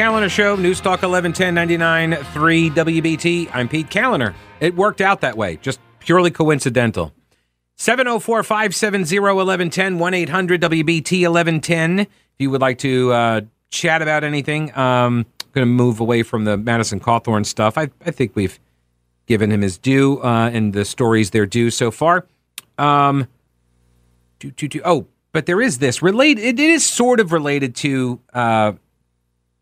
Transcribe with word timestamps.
Kaliner 0.00 0.30
Show, 0.30 0.56
News 0.56 0.80
Talk 0.80 1.02
1110 1.02 2.24
3 2.32 2.70
WBT. 2.70 3.50
I'm 3.52 3.68
Pete 3.68 3.90
Kaliner. 3.90 4.32
It 4.58 4.74
worked 4.74 5.02
out 5.02 5.20
that 5.20 5.36
way, 5.36 5.56
just 5.56 5.78
purely 5.98 6.30
coincidental. 6.30 7.12
704 7.76 8.42
570 8.42 9.18
1110 9.18 9.98
1 9.98 10.14
800 10.14 10.62
WBT 10.62 11.28
1110. 11.28 11.98
If 11.98 12.08
you 12.38 12.48
would 12.48 12.62
like 12.62 12.78
to 12.78 13.12
uh, 13.12 13.40
chat 13.68 14.00
about 14.00 14.24
anything, 14.24 14.74
um, 14.74 15.26
I'm 15.42 15.52
going 15.52 15.66
to 15.66 15.70
move 15.70 16.00
away 16.00 16.22
from 16.22 16.46
the 16.46 16.56
Madison 16.56 16.98
Cawthorn 16.98 17.44
stuff. 17.44 17.76
I, 17.76 17.90
I 18.06 18.10
think 18.10 18.34
we've 18.34 18.58
given 19.26 19.52
him 19.52 19.60
his 19.60 19.76
due 19.76 20.18
uh, 20.22 20.48
and 20.50 20.72
the 20.72 20.86
stories 20.86 21.28
they're 21.28 21.44
due 21.44 21.70
so 21.70 21.90
far. 21.90 22.26
Um, 22.78 23.26
do, 24.38 24.50
do, 24.50 24.66
do. 24.66 24.80
Oh, 24.82 25.08
but 25.32 25.44
there 25.44 25.60
is 25.60 25.76
this 25.76 26.00
related. 26.00 26.42
It 26.42 26.58
is 26.58 26.86
sort 26.86 27.20
of 27.20 27.32
related 27.32 27.74
to 27.76 28.18
uh, 28.32 28.72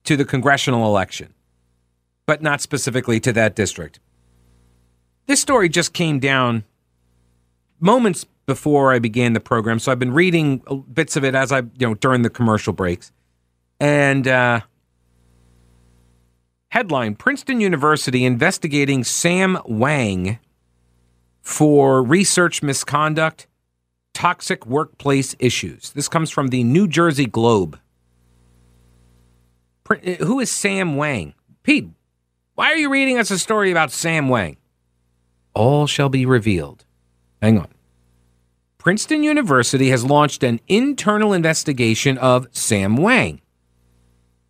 to 0.08 0.16
the 0.16 0.24
congressional 0.24 0.86
election, 0.86 1.34
but 2.24 2.40
not 2.40 2.62
specifically 2.62 3.20
to 3.20 3.30
that 3.30 3.54
district. 3.54 4.00
This 5.26 5.38
story 5.38 5.68
just 5.68 5.92
came 5.92 6.18
down 6.18 6.64
moments 7.78 8.24
before 8.46 8.90
I 8.90 9.00
began 9.00 9.34
the 9.34 9.40
program, 9.40 9.78
so 9.78 9.92
I've 9.92 9.98
been 9.98 10.14
reading 10.14 10.62
bits 10.90 11.16
of 11.16 11.24
it 11.24 11.34
as 11.34 11.52
I, 11.52 11.58
you 11.58 11.86
know, 11.86 11.92
during 11.92 12.22
the 12.22 12.30
commercial 12.30 12.72
breaks. 12.72 13.12
And 13.80 14.26
uh, 14.26 14.62
headline: 16.70 17.14
Princeton 17.14 17.60
University 17.60 18.24
investigating 18.24 19.04
Sam 19.04 19.58
Wang 19.66 20.38
for 21.42 22.02
research 22.02 22.62
misconduct 22.62 23.46
toxic 24.14 24.64
workplace 24.64 25.36
issues. 25.38 25.90
This 25.90 26.08
comes 26.08 26.30
from 26.30 26.48
the 26.48 26.64
New 26.64 26.88
Jersey 26.88 27.26
Globe. 27.26 27.78
Uh, 29.90 29.96
who 30.24 30.40
is 30.40 30.50
Sam 30.50 30.96
Wang? 30.96 31.34
Pete, 31.62 31.88
why 32.54 32.72
are 32.72 32.76
you 32.76 32.90
reading 32.90 33.18
us 33.18 33.30
a 33.30 33.38
story 33.38 33.70
about 33.70 33.90
Sam 33.90 34.28
Wang? 34.28 34.56
All 35.54 35.86
shall 35.86 36.08
be 36.08 36.26
revealed. 36.26 36.84
Hang 37.40 37.58
on. 37.58 37.68
Princeton 38.78 39.22
University 39.22 39.90
has 39.90 40.04
launched 40.04 40.42
an 40.42 40.60
internal 40.68 41.32
investigation 41.32 42.16
of 42.18 42.46
Sam 42.52 42.96
Wang, 42.96 43.40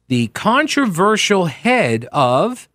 the 0.08 0.28
controversial 0.28 1.46
head 1.46 2.06
of 2.12 2.68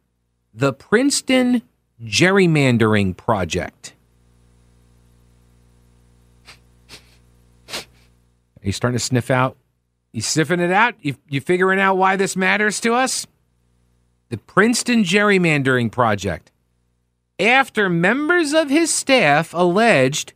the 0.54 0.74
Princeton 0.74 1.62
Gerrymandering 2.04 3.16
Project. 3.16 3.94
Are 7.70 8.68
you 8.68 8.72
starting 8.72 8.98
to 8.98 9.04
sniff 9.04 9.30
out? 9.30 9.58
You 10.14 10.22
sniffing 10.22 10.60
it 10.60 10.72
out? 10.72 10.96
You, 11.02 11.16
you 11.28 11.42
figuring 11.42 11.80
out 11.80 11.98
why 11.98 12.16
this 12.16 12.36
matters 12.36 12.80
to 12.82 12.94
us? 12.94 13.28
The 14.30 14.38
Princeton 14.38 15.04
Gerrymandering 15.04 15.92
Project. 15.92 16.52
After 17.40 17.90
members 17.90 18.54
of 18.54 18.70
his 18.70 18.94
staff 18.94 19.54
alleged 19.54 20.34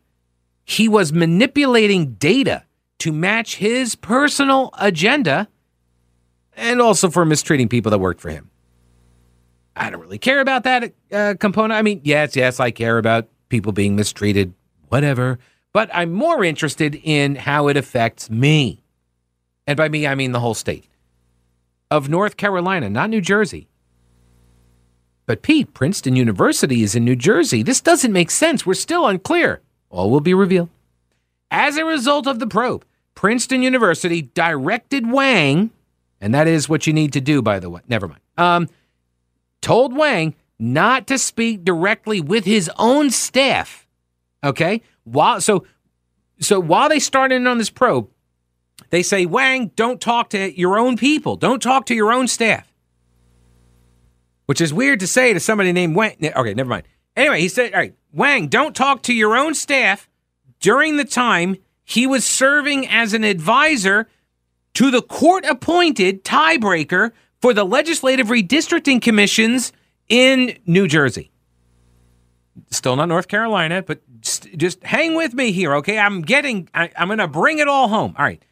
he 0.66 0.90
was 0.90 1.14
manipulating 1.14 2.16
data 2.16 2.66
to 3.00 3.14
match 3.14 3.56
his 3.56 3.96
personal 3.96 4.72
agenda 4.78 5.48
and 6.58 6.82
also 6.82 7.10
for 7.10 7.24
mistreating 7.24 7.70
people 7.70 7.92
that 7.92 8.00
worked 8.00 8.20
for 8.20 8.30
him. 8.30 8.50
I 9.76 9.90
don't 9.90 10.02
really 10.02 10.18
care 10.18 10.42
about 10.42 10.64
that 10.64 10.94
uh, 11.14 11.36
component. 11.40 11.78
I 11.78 11.84
mean, 11.84 12.02
yes, 12.04 12.36
yes, 12.36 12.60
I 12.60 12.72
care 12.72 12.98
about 12.98 13.30
people 13.48 13.72
being 13.72 13.96
mistreated, 13.96 14.54
whatever 14.90 15.40
but 15.78 15.92
I'm 15.94 16.12
more 16.12 16.44
interested 16.44 17.00
in 17.04 17.36
how 17.36 17.68
it 17.68 17.78
affects 17.78 18.32
me. 18.32 18.84
And 19.68 19.76
by 19.76 19.90
me, 19.90 20.08
I 20.08 20.16
mean 20.16 20.32
the 20.32 20.40
whole 20.40 20.54
state 20.54 20.88
of 21.92 22.10
North 22.10 22.38
Carolina, 22.38 22.90
not 22.90 23.10
New 23.10 23.22
Jersey. 23.22 23.68
But 25.26 25.42
Pete, 25.42 25.74
Princeton 25.74 26.16
University 26.16 26.84
is 26.84 26.96
in 26.96 27.04
New 27.04 27.16
Jersey. 27.16 27.62
This 27.62 27.82
doesn't 27.82 28.14
make 28.14 28.32
sense. 28.32 28.66
We're 28.66 28.74
still 28.74 29.06
unclear. 29.06 29.62
All 29.90 30.10
will 30.10 30.22
be 30.22 30.34
revealed. 30.34 30.70
As 31.52 31.78
a 31.78 31.86
result 31.86 32.28
of 32.28 32.40
the 32.40 32.48
probe, 32.48 32.86
Princeton 33.14 33.62
University 33.62 34.22
directed 34.22 35.12
Wang, 35.12 35.72
and 36.22 36.34
that 36.34 36.48
is 36.48 36.70
what 36.70 36.88
you 36.88 36.94
need 36.94 37.14
to 37.14 37.22
do, 37.22 37.42
by 37.42 37.60
the 37.60 37.70
way. 37.70 37.82
Never 37.88 38.08
mind. 38.08 38.22
Um, 38.38 38.70
told 39.62 39.96
Wang 39.96 40.34
not 40.60 41.08
to 41.08 41.18
speak 41.18 41.64
directly 41.64 42.22
with 42.22 42.46
his 42.46 42.70
own 42.78 43.10
staff. 43.10 43.86
Okay, 44.44 44.82
while 45.04 45.42
so 45.42 45.66
so 46.40 46.60
while 46.60 46.90
they 46.90 47.00
started 47.00 47.46
on 47.48 47.58
this 47.58 47.70
probe, 47.70 48.10
they 48.90 49.04
say, 49.04 49.26
Wang, 49.26 49.72
don't 49.76 50.00
talk 50.00 50.30
to 50.32 50.60
your 50.60 50.78
own 50.78 50.98
people. 50.98 51.36
Don't 51.36 51.62
talk 51.62 51.86
to 51.88 51.96
your 51.96 52.12
own 52.12 52.28
staff. 52.28 52.74
Which 54.46 54.62
is 54.62 54.74
weird 54.74 55.00
to 55.02 55.08
say 55.08 55.34
to 55.34 55.40
somebody 55.40 55.72
named 55.74 55.96
Wang. 55.96 56.16
Okay, 56.22 56.54
never 56.54 56.70
mind. 56.70 56.88
Anyway, 57.16 57.42
he 57.42 57.50
said, 57.50 57.74
all 57.74 57.80
right, 57.80 57.96
Wang, 58.14 58.48
don't 58.48 58.76
talk 58.76 59.04
to 59.04 59.14
your 59.14 59.36
own 59.36 59.54
staff 59.54 60.08
during 60.60 60.98
the 60.98 61.06
time 61.06 61.58
he 61.84 62.08
was 62.08 62.26
serving 62.26 62.88
as 62.88 63.14
an 63.14 63.24
advisor 63.24 64.08
to 64.76 64.92
the 64.92 65.02
court 65.02 65.46
appointed 65.46 66.24
tiebreaker 66.24 67.12
for 67.42 67.54
the 67.54 67.64
legislative 67.64 68.28
redistricting 68.28 69.02
commissions 69.02 69.74
in 70.08 70.58
New 70.66 70.88
Jersey. 70.88 71.32
Still 72.72 72.96
not 72.96 73.08
North 73.08 73.28
Carolina, 73.28 73.82
but 73.82 74.02
just 74.22 74.84
hang 74.84 75.16
with 75.16 75.34
me 75.34 75.52
here, 75.52 75.76
okay? 75.76 75.98
I'm 75.98 76.22
getting, 76.22 76.70
I, 76.74 76.92
I'm 76.96 77.08
going 77.08 77.20
to 77.20 77.28
bring 77.28 77.60
it 77.60 77.68
all 77.68 77.88
home. 77.88 78.16
All 78.18 78.26
right. 78.26 78.44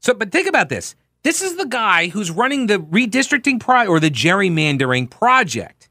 So, 0.00 0.14
but 0.14 0.32
think 0.32 0.48
about 0.48 0.68
this. 0.68 0.94
This 1.22 1.42
is 1.42 1.56
the 1.56 1.66
guy 1.66 2.08
who's 2.08 2.30
running 2.30 2.66
the 2.66 2.78
redistricting 2.78 3.60
pro 3.60 3.86
or 3.86 4.00
the 4.00 4.10
gerrymandering 4.10 5.10
project. 5.10 5.88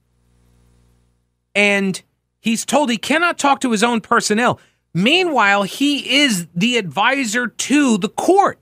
And 1.54 2.02
he's 2.40 2.66
told 2.66 2.90
he 2.90 2.98
cannot 2.98 3.38
talk 3.38 3.60
to 3.62 3.72
his 3.72 3.84
own 3.84 4.02
personnel. 4.02 4.60
Meanwhile, 4.94 5.64
he 5.64 6.22
is 6.22 6.48
the 6.56 6.78
advisor 6.78 7.48
to 7.48 7.98
the 7.98 8.10
court. 8.10 8.60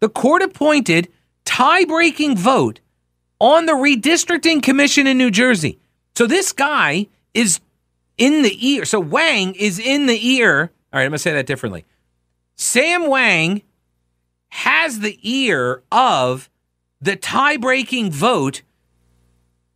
The 0.00 0.08
court 0.08 0.42
appointed 0.42 1.08
tie 1.44 1.84
breaking 1.84 2.36
vote 2.36 2.80
on 3.40 3.66
the 3.66 3.72
redistricting 3.72 4.62
commission 4.62 5.06
in 5.06 5.18
New 5.18 5.30
Jersey. 5.30 5.78
So 6.16 6.26
this 6.26 6.52
guy 6.52 7.08
is 7.34 7.60
in 8.16 8.42
the 8.42 8.66
ear. 8.66 8.84
So 8.84 9.00
Wang 9.00 9.54
is 9.54 9.78
in 9.78 10.06
the 10.06 10.28
ear. 10.28 10.72
All 10.92 10.98
right, 10.98 11.04
I'm 11.04 11.10
going 11.10 11.12
to 11.12 11.18
say 11.18 11.32
that 11.32 11.46
differently. 11.46 11.84
Sam 12.56 13.08
Wang 13.08 13.62
has 14.50 15.00
the 15.00 15.18
ear 15.22 15.82
of 15.92 16.48
the 17.00 17.16
tie 17.16 17.56
breaking 17.56 18.10
vote 18.10 18.62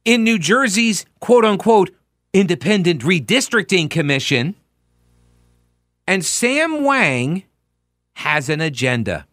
in 0.05 0.25
New 0.25 0.38
Jersey's 0.38 1.06
quote 1.21 1.44
unquote 1.44 1.91
independent 2.33 3.03
redistricting 3.03 3.91
commission. 3.91 4.55
And 6.06 6.25
Sam 6.25 6.84
Wang 6.84 7.44
has 8.15 8.49
an 8.49 8.60
agenda. 8.60 9.27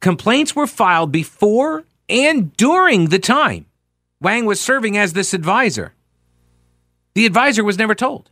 Complaints 0.00 0.56
were 0.56 0.66
filed 0.66 1.12
before 1.12 1.84
and 2.08 2.54
during 2.56 3.08
the 3.08 3.18
time 3.18 3.66
Wang 4.20 4.46
was 4.46 4.60
serving 4.60 4.96
as 4.96 5.12
this 5.12 5.34
advisor. 5.34 5.94
The 7.14 7.26
advisor 7.26 7.62
was 7.64 7.78
never 7.78 7.94
told. 7.94 8.30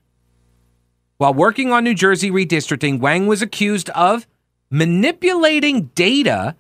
While 1.19 1.34
working 1.34 1.71
on 1.71 1.84
New 1.84 1.94
Jersey 1.94 2.31
redistricting, 2.31 2.99
Wang 2.99 3.27
was 3.27 3.43
accused 3.43 3.91
of 3.91 4.27
manipulating 4.70 5.87
data 5.94 6.55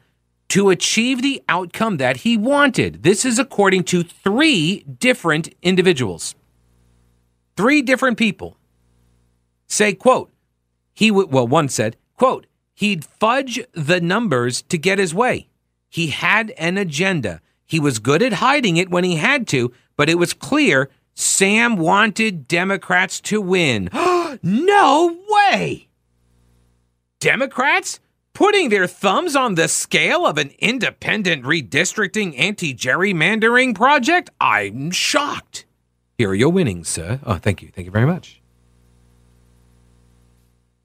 to 0.48 0.70
achieve 0.70 1.22
the 1.22 1.42
outcome 1.48 1.98
that 1.98 2.18
he 2.18 2.36
wanted. 2.36 3.04
This 3.04 3.24
is 3.24 3.38
according 3.38 3.84
to 3.84 4.02
three 4.02 4.80
different 4.98 5.54
individuals. 5.62 6.34
Three 7.56 7.82
different 7.82 8.18
people 8.18 8.56
say, 9.68 9.94
quote, 9.94 10.32
he 10.92 11.10
would, 11.10 11.32
well, 11.32 11.46
one 11.46 11.68
said, 11.68 11.96
quote, 12.16 12.46
he'd 12.74 13.04
fudge 13.04 13.60
the 13.72 14.00
numbers 14.00 14.62
to 14.62 14.76
get 14.76 14.98
his 14.98 15.14
way. 15.14 15.48
He 15.88 16.08
had 16.08 16.50
an 16.52 16.76
agenda. 16.76 17.40
He 17.64 17.78
was 17.78 18.00
good 18.00 18.22
at 18.22 18.34
hiding 18.34 18.76
it 18.76 18.90
when 18.90 19.04
he 19.04 19.16
had 19.16 19.46
to, 19.48 19.72
but 19.96 20.10
it 20.10 20.18
was 20.18 20.32
clear 20.32 20.90
Sam 21.14 21.76
wanted 21.76 22.48
Democrats 22.48 23.20
to 23.22 23.40
win. 23.40 23.88
no 24.42 25.18
way! 25.28 25.89
Democrats 27.20 28.00
putting 28.32 28.70
their 28.70 28.86
thumbs 28.86 29.36
on 29.36 29.54
the 29.54 29.68
scale 29.68 30.26
of 30.26 30.38
an 30.38 30.52
independent 30.58 31.44
redistricting 31.44 32.34
anti 32.38 32.74
gerrymandering 32.74 33.74
project? 33.74 34.30
I'm 34.40 34.90
shocked. 34.90 35.66
Here 36.16 36.30
are 36.30 36.34
your 36.34 36.48
winnings, 36.48 36.88
sir. 36.88 37.20
Oh, 37.24 37.36
thank 37.36 37.60
you. 37.62 37.68
Thank 37.68 37.84
you 37.84 37.90
very 37.92 38.06
much. 38.06 38.40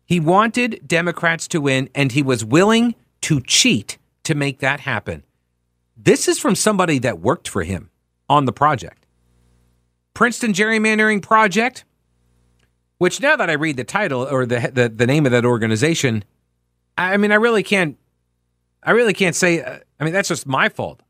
He 0.05 0.19
wanted 0.19 0.81
Democrats 0.85 1.47
to 1.47 1.61
win, 1.61 1.89
and 1.95 2.11
he 2.11 2.21
was 2.21 2.43
willing 2.43 2.95
to 3.21 3.41
cheat 3.41 3.97
to 4.23 4.35
make 4.35 4.59
that 4.59 4.81
happen. 4.81 5.23
This 5.97 6.27
is 6.27 6.37
from 6.37 6.55
somebody 6.55 6.99
that 6.99 7.19
worked 7.19 7.47
for 7.47 7.63
him 7.63 7.89
on 8.29 8.43
the 8.43 8.51
project. 8.51 9.07
Princeton 10.13 10.53
Gerrymandering 10.53 11.21
Project, 11.21 11.85
which 12.97 13.19
now 13.21 13.35
that 13.35 13.49
I 13.49 13.53
read 13.53 13.77
the 13.77 13.83
title 13.83 14.23
or 14.23 14.45
the, 14.45 14.71
the, 14.73 14.89
the 14.89 15.07
name 15.07 15.25
of 15.25 15.31
that 15.31 15.45
organization, 15.45 16.23
I 16.97 17.17
mean, 17.17 17.31
I 17.31 17.35
really 17.35 17.63
can't, 17.63 17.97
I 18.83 18.91
really 18.91 19.13
can't 19.13 19.35
say, 19.35 19.61
uh, 19.61 19.79
I 19.99 20.03
mean, 20.03 20.13
that's 20.13 20.29
just 20.29 20.47
my 20.47 20.69
fault. 20.69 21.01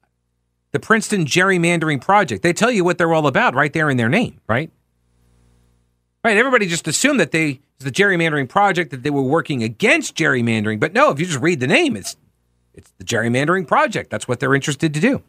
the 0.76 0.80
Princeton 0.82 1.24
Gerrymandering 1.26 2.02
Project. 2.02 2.44
They 2.44 2.52
tell 2.52 2.70
you 2.70 2.84
what 2.84 2.98
they're 2.98 3.14
all 3.14 3.28
about 3.28 3.56
right 3.56 3.72
there 3.72 3.90
in 3.90 3.96
their 3.96 4.10
name, 4.10 4.42
right? 4.46 4.70
Right. 6.22 6.36
Everybody 6.36 6.68
just 6.68 6.86
assumed 6.86 7.18
that 7.22 7.32
they 7.32 7.62
the 7.80 7.92
gerrymandering 7.92 8.50
project 8.50 8.92
that 8.92 9.04
they 9.04 9.10
were 9.10 9.22
working 9.22 9.64
against 9.64 10.16
gerrymandering, 10.16 10.80
but 10.82 10.92
no, 10.92 11.12
if 11.12 11.20
you 11.20 11.26
just 11.26 11.40
read 11.40 11.62
the 11.62 11.68
name, 11.68 11.96
it's 11.96 12.18
it's 12.74 12.92
the 12.98 13.06
gerrymandering 13.06 13.66
project. 13.66 14.10
That's 14.10 14.28
what 14.28 14.42
they're 14.42 14.54
interested 14.56 14.94
to 14.94 15.00
do. 15.00 15.24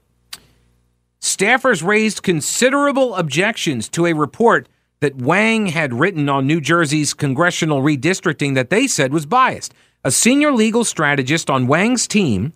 Staffers 1.20 1.86
raised 1.86 2.24
considerable 2.24 3.14
objections 3.14 3.88
to 3.90 4.06
a 4.06 4.14
report 4.14 4.68
that 5.00 5.16
Wang 5.16 5.66
had 5.66 5.94
written 5.94 6.28
on 6.28 6.46
New 6.46 6.60
Jersey's 6.60 7.14
congressional 7.14 7.82
redistricting 7.82 8.54
that 8.54 8.70
they 8.70 8.86
said 8.86 9.12
was 9.12 9.26
biased. 9.26 9.74
A 10.04 10.10
senior 10.10 10.52
legal 10.52 10.84
strategist 10.84 11.50
on 11.50 11.66
Wang's 11.66 12.06
team, 12.06 12.52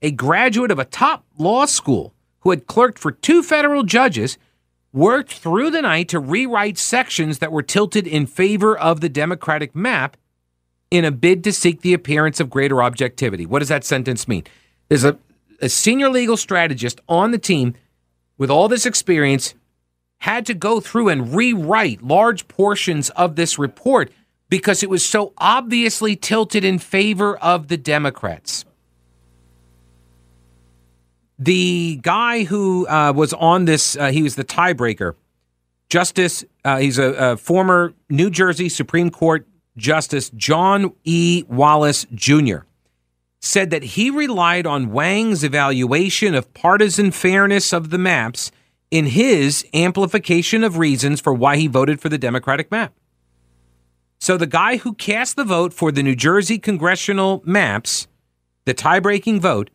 a 0.00 0.10
graduate 0.10 0.70
of 0.70 0.78
a 0.78 0.84
top 0.84 1.24
law 1.38 1.64
school 1.64 2.14
who 2.40 2.50
had 2.50 2.66
clerked 2.66 2.98
for 2.98 3.12
two 3.12 3.42
federal 3.42 3.82
judges, 3.82 4.36
worked 4.92 5.32
through 5.32 5.70
the 5.70 5.82
night 5.82 6.08
to 6.08 6.18
rewrite 6.18 6.76
sections 6.76 7.38
that 7.38 7.52
were 7.52 7.62
tilted 7.62 8.06
in 8.06 8.26
favor 8.26 8.76
of 8.76 9.00
the 9.00 9.08
Democratic 9.08 9.74
map 9.74 10.16
in 10.90 11.04
a 11.04 11.10
bid 11.10 11.42
to 11.44 11.52
seek 11.52 11.80
the 11.80 11.94
appearance 11.94 12.38
of 12.38 12.50
greater 12.50 12.82
objectivity. 12.82 13.46
What 13.46 13.60
does 13.60 13.68
that 13.68 13.84
sentence 13.84 14.28
mean? 14.28 14.44
There's 14.88 15.04
a, 15.04 15.16
a 15.62 15.70
senior 15.70 16.10
legal 16.10 16.36
strategist 16.36 17.00
on 17.08 17.30
the 17.30 17.38
team 17.38 17.74
with 18.36 18.50
all 18.50 18.68
this 18.68 18.84
experience 18.84 19.54
had 20.22 20.46
to 20.46 20.54
go 20.54 20.78
through 20.78 21.08
and 21.08 21.34
rewrite 21.34 22.00
large 22.00 22.46
portions 22.46 23.10
of 23.10 23.34
this 23.34 23.58
report 23.58 24.08
because 24.48 24.80
it 24.84 24.88
was 24.88 25.04
so 25.04 25.32
obviously 25.36 26.14
tilted 26.14 26.64
in 26.64 26.78
favor 26.78 27.36
of 27.38 27.66
the 27.66 27.76
Democrats. 27.76 28.64
The 31.40 31.98
guy 32.02 32.44
who 32.44 32.86
uh, 32.86 33.12
was 33.16 33.32
on 33.32 33.64
this, 33.64 33.96
uh, 33.96 34.12
he 34.12 34.22
was 34.22 34.36
the 34.36 34.44
tiebreaker. 34.44 35.16
Justice, 35.90 36.44
uh, 36.64 36.78
he's 36.78 36.98
a, 36.98 37.32
a 37.32 37.36
former 37.36 37.92
New 38.08 38.30
Jersey 38.30 38.68
Supreme 38.68 39.10
Court 39.10 39.48
Justice 39.76 40.30
John 40.30 40.92
E. 41.02 41.42
Wallace 41.48 42.06
Jr. 42.14 42.58
said 43.40 43.70
that 43.70 43.82
he 43.82 44.08
relied 44.08 44.68
on 44.68 44.92
Wang's 44.92 45.42
evaluation 45.42 46.36
of 46.36 46.54
partisan 46.54 47.10
fairness 47.10 47.72
of 47.72 47.90
the 47.90 47.98
maps 47.98 48.52
in 48.92 49.06
his 49.06 49.66
amplification 49.72 50.62
of 50.62 50.76
reasons 50.76 51.18
for 51.18 51.32
why 51.32 51.56
he 51.56 51.66
voted 51.66 51.98
for 51.98 52.10
the 52.10 52.18
Democratic 52.18 52.70
map. 52.70 52.92
So 54.20 54.36
the 54.36 54.46
guy 54.46 54.76
who 54.76 54.92
cast 54.94 55.34
the 55.34 55.44
vote 55.44 55.72
for 55.72 55.90
the 55.90 56.02
New 56.02 56.14
Jersey 56.14 56.58
congressional 56.58 57.42
maps, 57.46 58.06
the 58.66 58.74
tie 58.74 59.00
breaking 59.00 59.40
vote, 59.40 59.70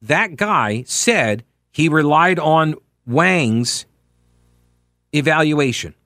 that 0.00 0.36
guy 0.36 0.84
said 0.86 1.44
he 1.72 1.88
relied 1.88 2.38
on 2.38 2.76
Wang's 3.04 3.84
evaluation. 5.12 5.96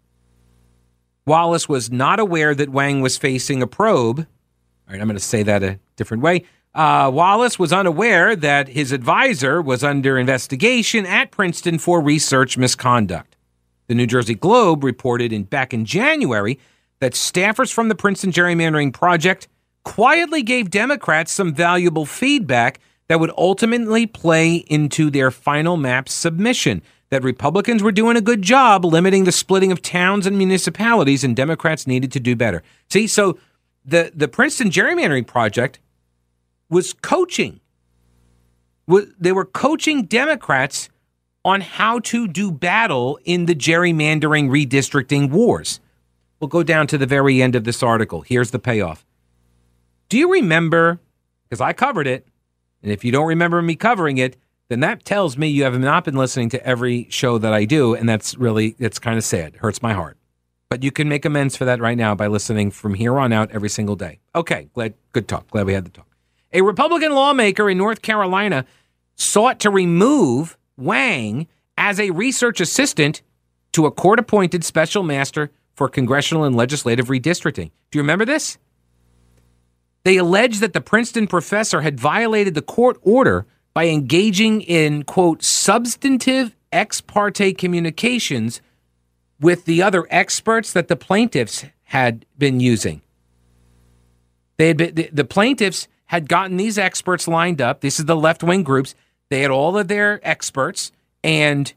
Wallace 1.26 1.68
was 1.68 1.90
not 1.90 2.18
aware 2.18 2.54
that 2.54 2.70
Wang 2.70 3.02
was 3.02 3.18
facing 3.18 3.60
a 3.60 3.66
probe. 3.66 4.20
All 4.20 4.92
right, 4.92 5.00
I'm 5.00 5.08
going 5.08 5.18
to 5.18 5.22
say 5.22 5.42
that 5.42 5.62
a 5.62 5.78
different 5.96 6.22
way. 6.22 6.44
Uh, 6.76 7.10
Wallace 7.10 7.58
was 7.58 7.72
unaware 7.72 8.36
that 8.36 8.68
his 8.68 8.92
advisor 8.92 9.62
was 9.62 9.82
under 9.82 10.18
investigation 10.18 11.06
at 11.06 11.30
Princeton 11.30 11.78
for 11.78 12.02
research 12.02 12.58
misconduct. 12.58 13.34
The 13.86 13.94
New 13.94 14.06
Jersey 14.06 14.34
Globe 14.34 14.84
reported 14.84 15.32
in 15.32 15.44
back 15.44 15.72
in 15.72 15.86
January 15.86 16.58
that 17.00 17.14
staffers 17.14 17.72
from 17.72 17.88
the 17.88 17.94
Princeton 17.94 18.30
Gerrymandering 18.30 18.92
Project 18.92 19.48
quietly 19.84 20.42
gave 20.42 20.68
Democrats 20.68 21.32
some 21.32 21.54
valuable 21.54 22.04
feedback 22.04 22.78
that 23.08 23.20
would 23.20 23.32
ultimately 23.38 24.06
play 24.06 24.56
into 24.56 25.10
their 25.10 25.30
final 25.30 25.78
map 25.78 26.10
submission. 26.10 26.82
That 27.08 27.22
Republicans 27.24 27.82
were 27.82 27.92
doing 27.92 28.18
a 28.18 28.20
good 28.20 28.42
job 28.42 28.84
limiting 28.84 29.24
the 29.24 29.32
splitting 29.32 29.72
of 29.72 29.80
towns 29.80 30.26
and 30.26 30.36
municipalities, 30.36 31.24
and 31.24 31.34
Democrats 31.34 31.86
needed 31.86 32.12
to 32.12 32.20
do 32.20 32.36
better. 32.36 32.62
See, 32.90 33.06
so 33.06 33.38
the, 33.82 34.12
the 34.14 34.28
Princeton 34.28 34.68
Gerrymandering 34.68 35.26
Project 35.26 35.78
was 36.68 36.92
coaching. 36.92 37.60
They 39.18 39.32
were 39.32 39.44
coaching 39.44 40.04
Democrats 40.04 40.88
on 41.44 41.60
how 41.60 42.00
to 42.00 42.26
do 42.26 42.50
battle 42.50 43.18
in 43.24 43.46
the 43.46 43.54
gerrymandering 43.54 44.48
redistricting 44.48 45.30
wars. 45.30 45.80
We'll 46.40 46.48
go 46.48 46.62
down 46.62 46.86
to 46.88 46.98
the 46.98 47.06
very 47.06 47.40
end 47.40 47.54
of 47.54 47.64
this 47.64 47.82
article. 47.82 48.22
Here's 48.22 48.50
the 48.50 48.58
payoff. 48.58 49.06
Do 50.08 50.18
you 50.18 50.30
remember? 50.30 51.00
Because 51.48 51.60
I 51.60 51.72
covered 51.72 52.06
it. 52.06 52.26
And 52.82 52.92
if 52.92 53.04
you 53.04 53.12
don't 53.12 53.26
remember 53.26 53.62
me 53.62 53.74
covering 53.74 54.18
it, 54.18 54.36
then 54.68 54.80
that 54.80 55.04
tells 55.04 55.38
me 55.38 55.48
you 55.48 55.62
have 55.64 55.78
not 55.78 56.04
been 56.04 56.16
listening 56.16 56.48
to 56.50 56.66
every 56.66 57.06
show 57.10 57.38
that 57.38 57.52
I 57.52 57.64
do. 57.64 57.94
And 57.94 58.08
that's 58.08 58.36
really, 58.36 58.74
it's 58.78 58.98
kind 58.98 59.16
of 59.16 59.24
sad. 59.24 59.56
Hurts 59.56 59.80
my 59.80 59.92
heart. 59.92 60.18
But 60.68 60.82
you 60.82 60.90
can 60.90 61.08
make 61.08 61.24
amends 61.24 61.56
for 61.56 61.64
that 61.64 61.80
right 61.80 61.96
now 61.96 62.16
by 62.16 62.26
listening 62.26 62.72
from 62.72 62.94
here 62.94 63.18
on 63.18 63.32
out 63.32 63.52
every 63.52 63.68
single 63.68 63.94
day. 63.94 64.18
Okay, 64.34 64.68
glad, 64.74 64.94
good 65.12 65.28
talk. 65.28 65.48
Glad 65.50 65.66
we 65.66 65.74
had 65.74 65.84
the 65.84 65.90
talk. 65.90 66.15
A 66.56 66.62
Republican 66.62 67.12
lawmaker 67.12 67.68
in 67.68 67.76
North 67.76 68.00
Carolina 68.00 68.64
sought 69.14 69.60
to 69.60 69.68
remove 69.68 70.56
Wang 70.78 71.48
as 71.76 72.00
a 72.00 72.12
research 72.12 72.62
assistant 72.62 73.20
to 73.72 73.84
a 73.84 73.90
court 73.90 74.18
appointed 74.18 74.64
special 74.64 75.02
master 75.02 75.50
for 75.74 75.86
congressional 75.86 76.44
and 76.44 76.56
legislative 76.56 77.08
redistricting. 77.08 77.72
Do 77.90 77.98
you 77.98 78.00
remember 78.00 78.24
this? 78.24 78.56
They 80.04 80.16
alleged 80.16 80.60
that 80.62 80.72
the 80.72 80.80
Princeton 80.80 81.26
professor 81.26 81.82
had 81.82 82.00
violated 82.00 82.54
the 82.54 82.62
court 82.62 82.96
order 83.02 83.44
by 83.74 83.88
engaging 83.88 84.62
in, 84.62 85.02
quote, 85.02 85.42
substantive 85.42 86.56
ex 86.72 87.02
parte 87.02 87.52
communications 87.52 88.62
with 89.38 89.66
the 89.66 89.82
other 89.82 90.06
experts 90.08 90.72
that 90.72 90.88
the 90.88 90.96
plaintiffs 90.96 91.66
had 91.82 92.24
been 92.38 92.60
using. 92.60 93.02
They 94.56 94.68
had 94.68 94.78
been, 94.78 94.94
the, 94.94 95.10
the 95.12 95.24
plaintiffs 95.26 95.86
had 96.06 96.28
gotten 96.28 96.56
these 96.56 96.78
experts 96.78 97.28
lined 97.28 97.60
up. 97.60 97.80
This 97.80 97.98
is 97.98 98.06
the 98.06 98.16
left 98.16 98.42
wing 98.42 98.62
groups. 98.62 98.94
They 99.28 99.42
had 99.42 99.50
all 99.50 99.76
of 99.76 99.88
their 99.88 100.20
experts, 100.22 100.92
and 101.22 101.72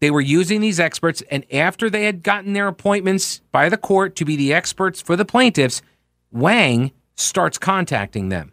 they 0.00 0.10
were 0.10 0.20
using 0.20 0.60
these 0.60 0.78
experts. 0.78 1.22
And 1.30 1.44
after 1.52 1.90
they 1.90 2.04
had 2.04 2.22
gotten 2.22 2.52
their 2.52 2.68
appointments 2.68 3.40
by 3.50 3.68
the 3.68 3.76
court 3.76 4.16
to 4.16 4.24
be 4.24 4.36
the 4.36 4.54
experts 4.54 5.02
for 5.02 5.16
the 5.16 5.24
plaintiffs, 5.24 5.82
Wang 6.30 6.92
starts 7.16 7.58
contacting 7.58 8.28
them, 8.28 8.52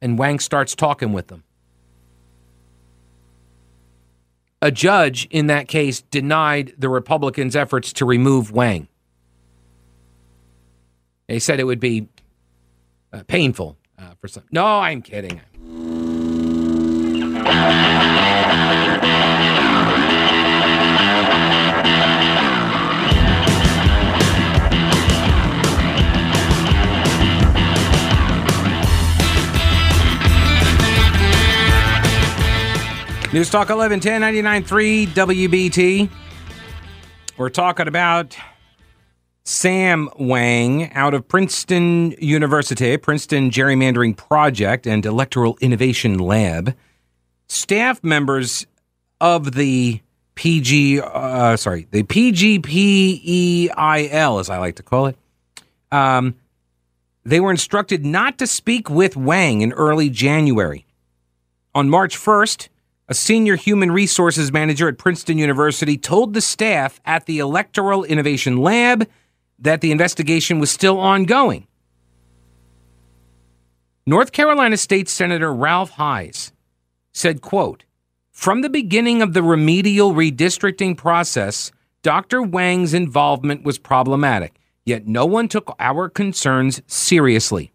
and 0.00 0.18
Wang 0.18 0.38
starts 0.38 0.74
talking 0.74 1.12
with 1.12 1.28
them. 1.28 1.44
A 4.60 4.70
judge 4.70 5.26
in 5.30 5.46
that 5.46 5.68
case 5.68 6.02
denied 6.02 6.74
the 6.76 6.88
Republicans' 6.88 7.54
efforts 7.54 7.92
to 7.94 8.04
remove 8.04 8.50
Wang. 8.50 8.88
They 11.28 11.38
said 11.38 11.60
it 11.60 11.64
would 11.64 11.80
be 11.80 12.08
uh, 13.12 13.22
painful 13.26 13.76
uh, 13.98 14.14
for 14.20 14.28
some. 14.28 14.44
No, 14.50 14.64
I'm 14.64 15.02
kidding. 15.02 15.40
News 33.30 33.50
Talk 33.50 33.68
1110 33.68 34.22
99.3 34.64 35.06
WBT. 35.08 36.10
We're 37.36 37.50
talking 37.50 37.86
about 37.86 38.34
Sam 39.48 40.10
Wang 40.18 40.92
out 40.92 41.14
of 41.14 41.26
Princeton 41.26 42.10
University, 42.18 42.98
Princeton 42.98 43.50
Gerrymandering 43.50 44.14
Project 44.14 44.86
and 44.86 45.06
Electoral 45.06 45.56
Innovation 45.62 46.18
Lab. 46.18 46.76
Staff 47.48 48.04
members 48.04 48.66
of 49.22 49.52
the 49.54 50.02
PG, 50.34 51.00
uh, 51.00 51.56
sorry, 51.56 51.88
the 51.92 52.02
PGPEIL, 52.02 53.70
as 54.38 54.50
I 54.50 54.58
like 54.58 54.76
to 54.76 54.82
call 54.82 55.06
it, 55.06 55.16
um, 55.90 56.34
they 57.24 57.40
were 57.40 57.50
instructed 57.50 58.04
not 58.04 58.36
to 58.40 58.46
speak 58.46 58.90
with 58.90 59.16
Wang 59.16 59.62
in 59.62 59.72
early 59.72 60.10
January. 60.10 60.84
On 61.74 61.88
March 61.88 62.18
1st, 62.18 62.68
a 63.08 63.14
senior 63.14 63.56
human 63.56 63.92
resources 63.92 64.52
manager 64.52 64.88
at 64.88 64.98
Princeton 64.98 65.38
University 65.38 65.96
told 65.96 66.34
the 66.34 66.42
staff 66.42 67.00
at 67.06 67.24
the 67.24 67.38
Electoral 67.38 68.04
Innovation 68.04 68.58
Lab 68.58 69.08
that 69.58 69.80
the 69.80 69.90
investigation 69.90 70.58
was 70.58 70.70
still 70.70 70.98
ongoing. 70.98 71.66
North 74.06 74.32
Carolina 74.32 74.76
State 74.76 75.08
Senator 75.08 75.52
Ralph 75.52 75.90
Hise 75.90 76.52
said, 77.12 77.42
quote, 77.42 77.84
From 78.30 78.62
the 78.62 78.70
beginning 78.70 79.20
of 79.20 79.34
the 79.34 79.42
remedial 79.42 80.14
redistricting 80.14 80.96
process, 80.96 81.72
Dr. 82.02 82.40
Wang's 82.40 82.94
involvement 82.94 83.64
was 83.64 83.78
problematic, 83.78 84.58
yet 84.86 85.06
no 85.06 85.26
one 85.26 85.48
took 85.48 85.74
our 85.78 86.08
concerns 86.08 86.80
seriously. 86.86 87.72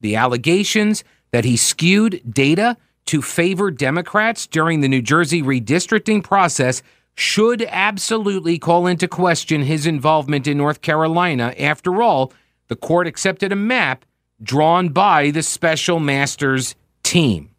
The 0.00 0.14
allegations 0.14 1.02
that 1.32 1.44
he 1.44 1.56
skewed 1.56 2.22
data 2.30 2.76
to 3.06 3.22
favor 3.22 3.70
Democrats 3.70 4.46
during 4.46 4.80
the 4.80 4.88
New 4.88 5.02
Jersey 5.02 5.42
redistricting 5.42 6.22
process 6.22 6.82
should 7.14 7.62
absolutely 7.68 8.58
call 8.58 8.86
into 8.86 9.06
question 9.06 9.62
his 9.62 9.86
involvement 9.86 10.46
in 10.46 10.56
North 10.56 10.80
Carolina. 10.80 11.54
After 11.58 12.02
all, 12.02 12.32
the 12.68 12.76
court 12.76 13.06
accepted 13.06 13.52
a 13.52 13.56
map 13.56 14.04
drawn 14.42 14.88
by 14.88 15.30
the 15.30 15.42
special 15.42 16.00
masters 16.00 16.74
team. 17.02 17.50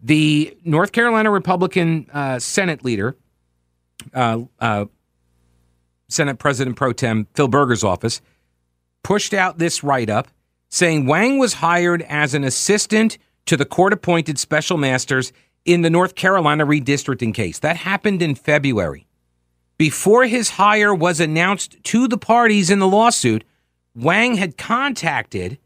The 0.00 0.56
North 0.64 0.92
Carolina 0.92 1.30
Republican 1.30 2.08
uh, 2.12 2.38
Senate 2.38 2.84
leader, 2.84 3.16
uh, 4.14 4.42
uh, 4.60 4.84
Senate 6.08 6.38
President 6.38 6.76
Pro 6.76 6.92
Tem 6.92 7.26
Phil 7.34 7.48
Berger's 7.48 7.82
office, 7.82 8.20
pushed 9.02 9.34
out 9.34 9.58
this 9.58 9.82
write 9.82 10.10
up 10.10 10.28
saying 10.68 11.06
Wang 11.06 11.38
was 11.38 11.54
hired 11.54 12.02
as 12.02 12.34
an 12.34 12.44
assistant 12.44 13.18
to 13.46 13.56
the 13.56 13.64
court 13.64 13.92
appointed 13.92 14.38
special 14.38 14.76
masters 14.76 15.32
in 15.68 15.82
the 15.82 15.90
North 15.90 16.14
Carolina 16.14 16.64
redistricting 16.64 17.34
case. 17.34 17.58
That 17.58 17.76
happened 17.76 18.22
in 18.22 18.34
February. 18.34 19.06
Before 19.76 20.24
his 20.24 20.50
hire 20.50 20.94
was 20.94 21.20
announced 21.20 21.76
to 21.84 22.08
the 22.08 22.16
parties 22.16 22.70
in 22.70 22.78
the 22.78 22.88
lawsuit, 22.88 23.44
Wang 23.94 24.36
had 24.36 24.56
contacted 24.56 25.58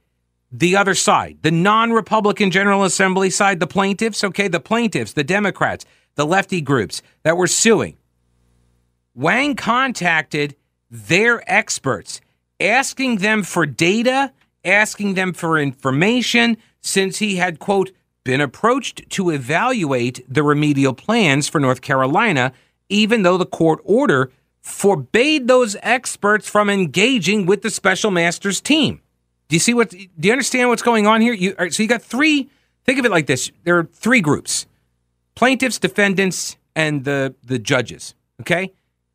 the 0.51 0.77
other 0.77 0.97
side, 0.97 1.39
the 1.43 1.53
non 1.53 1.93
Republican 1.93 2.51
General 2.51 2.83
Assembly 2.83 3.31
side, 3.31 3.61
the 3.61 3.67
plaintiffs, 3.69 4.25
okay, 4.25 4.49
the 4.49 4.59
plaintiffs, 4.59 5.13
the 5.13 5.23
Democrats, 5.23 5.87
the 6.17 6.27
lefty 6.27 6.61
groups 6.61 7.01
that 7.23 7.37
were 7.37 7.47
suing. 7.47 7.97
Wang 9.15 9.55
contacted 9.55 10.57
their 10.91 11.43
experts, 11.47 12.21
asking 12.59 13.19
them 13.19 13.45
for 13.45 13.67
data, 13.67 14.33
asking 14.65 15.15
them 15.15 15.33
for 15.33 15.59
information, 15.59 16.57
since 16.81 17.19
he 17.19 17.37
had, 17.37 17.61
quote, 17.61 17.93
been 18.25 18.41
approached 18.41 19.09
to 19.11 19.31
evaluate 19.31 20.25
the 20.33 20.43
remedial 20.43 20.95
plans 20.95 21.49
for 21.49 21.61
North 21.61 21.81
Carolina, 21.81 22.53
even 22.89 23.23
though 23.23 23.37
the 23.37 23.47
court 23.47 23.81
order 23.85 24.31
forbade 24.61 25.49
those 25.49 25.77
experts 25.83 26.49
from 26.49 26.71
engaging 26.71 27.47
with 27.47 27.63
the 27.63 27.71
special 27.71 28.11
masters 28.11 28.61
team. 28.61 29.01
Do 29.49 29.57
you 29.57 29.61
see 29.61 29.75
what? 29.75 29.91
Do 29.91 30.09
you 30.21 30.33
understand 30.33 30.69
what's 30.69 30.83
going 30.83 31.07
on 31.07 31.21
here? 31.21 31.35
You, 31.35 31.55
so 31.71 31.83
you 31.83 31.89
got 31.89 32.03
three. 32.03 32.49
Think 32.85 32.99
of 32.99 33.05
it 33.05 33.11
like 33.11 33.27
this: 33.27 33.51
there 33.65 33.77
are 33.77 33.85
three 33.85 34.21
groups: 34.21 34.67
plaintiffs, 35.35 35.79
defendants, 35.79 36.57
and 36.75 37.05
the 37.05 37.35
the 37.43 37.59
judges. 37.59 38.15
Okay, 38.41 38.73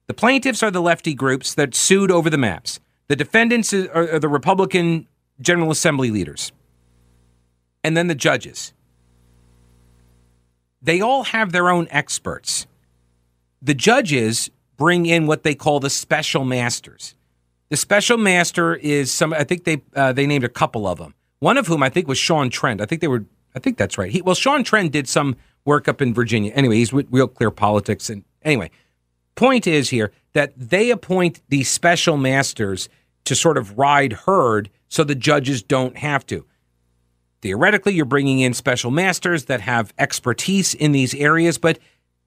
the 0.08 0.14
plaintiffs 0.14 0.62
are 0.62 0.70
the 0.70 0.82
lefty 0.82 1.14
groups 1.14 1.54
that 1.54 1.74
sued 1.74 2.12
over 2.12 2.30
the 2.30 2.38
maps. 2.38 2.80
The 3.08 3.16
defendants 3.16 3.74
are, 3.74 4.16
are 4.16 4.20
the 4.20 4.28
Republican 4.28 5.08
General 5.40 5.72
Assembly 5.72 6.12
leaders, 6.12 6.52
and 7.84 7.96
then 7.96 8.08
the 8.08 8.16
judges. 8.16 8.74
They 10.88 11.02
all 11.02 11.24
have 11.26 11.52
their 11.52 11.70
own 11.70 11.90
experts. 11.92 12.66
The 13.62 13.74
judges 13.74 14.50
bring 14.78 15.06
in 15.06 15.28
what 15.28 15.44
they 15.44 15.54
call 15.54 15.82
the 15.82 15.90
special 15.90 16.46
masters. 16.46 17.14
The 17.68 17.76
special 17.76 18.18
master 18.18 18.74
is 18.74 19.12
some. 19.12 19.34
I 19.34 19.44
think 19.44 19.66
they 19.66 19.82
uh, 19.98 20.14
they 20.14 20.26
named 20.26 20.46
a 20.46 20.50
couple 20.50 20.88
of 20.88 20.98
them. 20.98 21.14
One 21.40 21.58
of 21.58 21.68
whom 21.68 21.84
I 21.84 21.90
think 21.90 22.08
was 22.08 22.18
Sean 22.18 22.50
Trende. 22.50 22.80
I 22.80 22.86
think 22.86 23.02
they 23.02 23.10
were. 23.10 23.26
I 23.54 23.60
think 23.60 23.78
that's 23.78 23.98
right. 23.98 24.10
He 24.10 24.22
well, 24.22 24.34
Sean 24.34 24.64
Trende 24.64 24.90
did 24.90 25.10
some 25.10 25.36
work 25.66 25.90
up 25.90 26.02
in 26.02 26.14
Virginia. 26.14 26.54
Anyway, 26.56 26.78
he's 26.78 26.94
with 26.94 27.08
Real 27.12 27.28
Clear 27.28 27.52
Politics. 27.52 28.10
And 28.10 28.24
anyway, 28.42 28.72
point 29.36 29.68
is 29.68 29.90
here 29.90 30.14
that 30.32 30.54
they 30.56 30.90
appoint 30.90 31.42
these 31.50 31.70
special 31.70 32.16
masters 32.16 32.88
to 33.26 33.36
sort 33.36 33.58
of 33.58 33.78
ride 33.78 34.14
herd, 34.14 34.70
so 34.88 35.04
the 35.04 35.16
judges 35.16 35.62
don't 35.62 35.98
have 35.98 36.26
to. 36.28 36.46
Theoretically, 37.42 37.94
you're 37.94 38.06
bringing 38.06 38.40
in 38.40 38.54
special 38.54 38.92
masters 38.92 39.46
that 39.46 39.62
have 39.62 39.94
expertise 39.98 40.74
in 40.74 40.92
these 40.92 41.14
areas, 41.14 41.58
but 41.58 41.80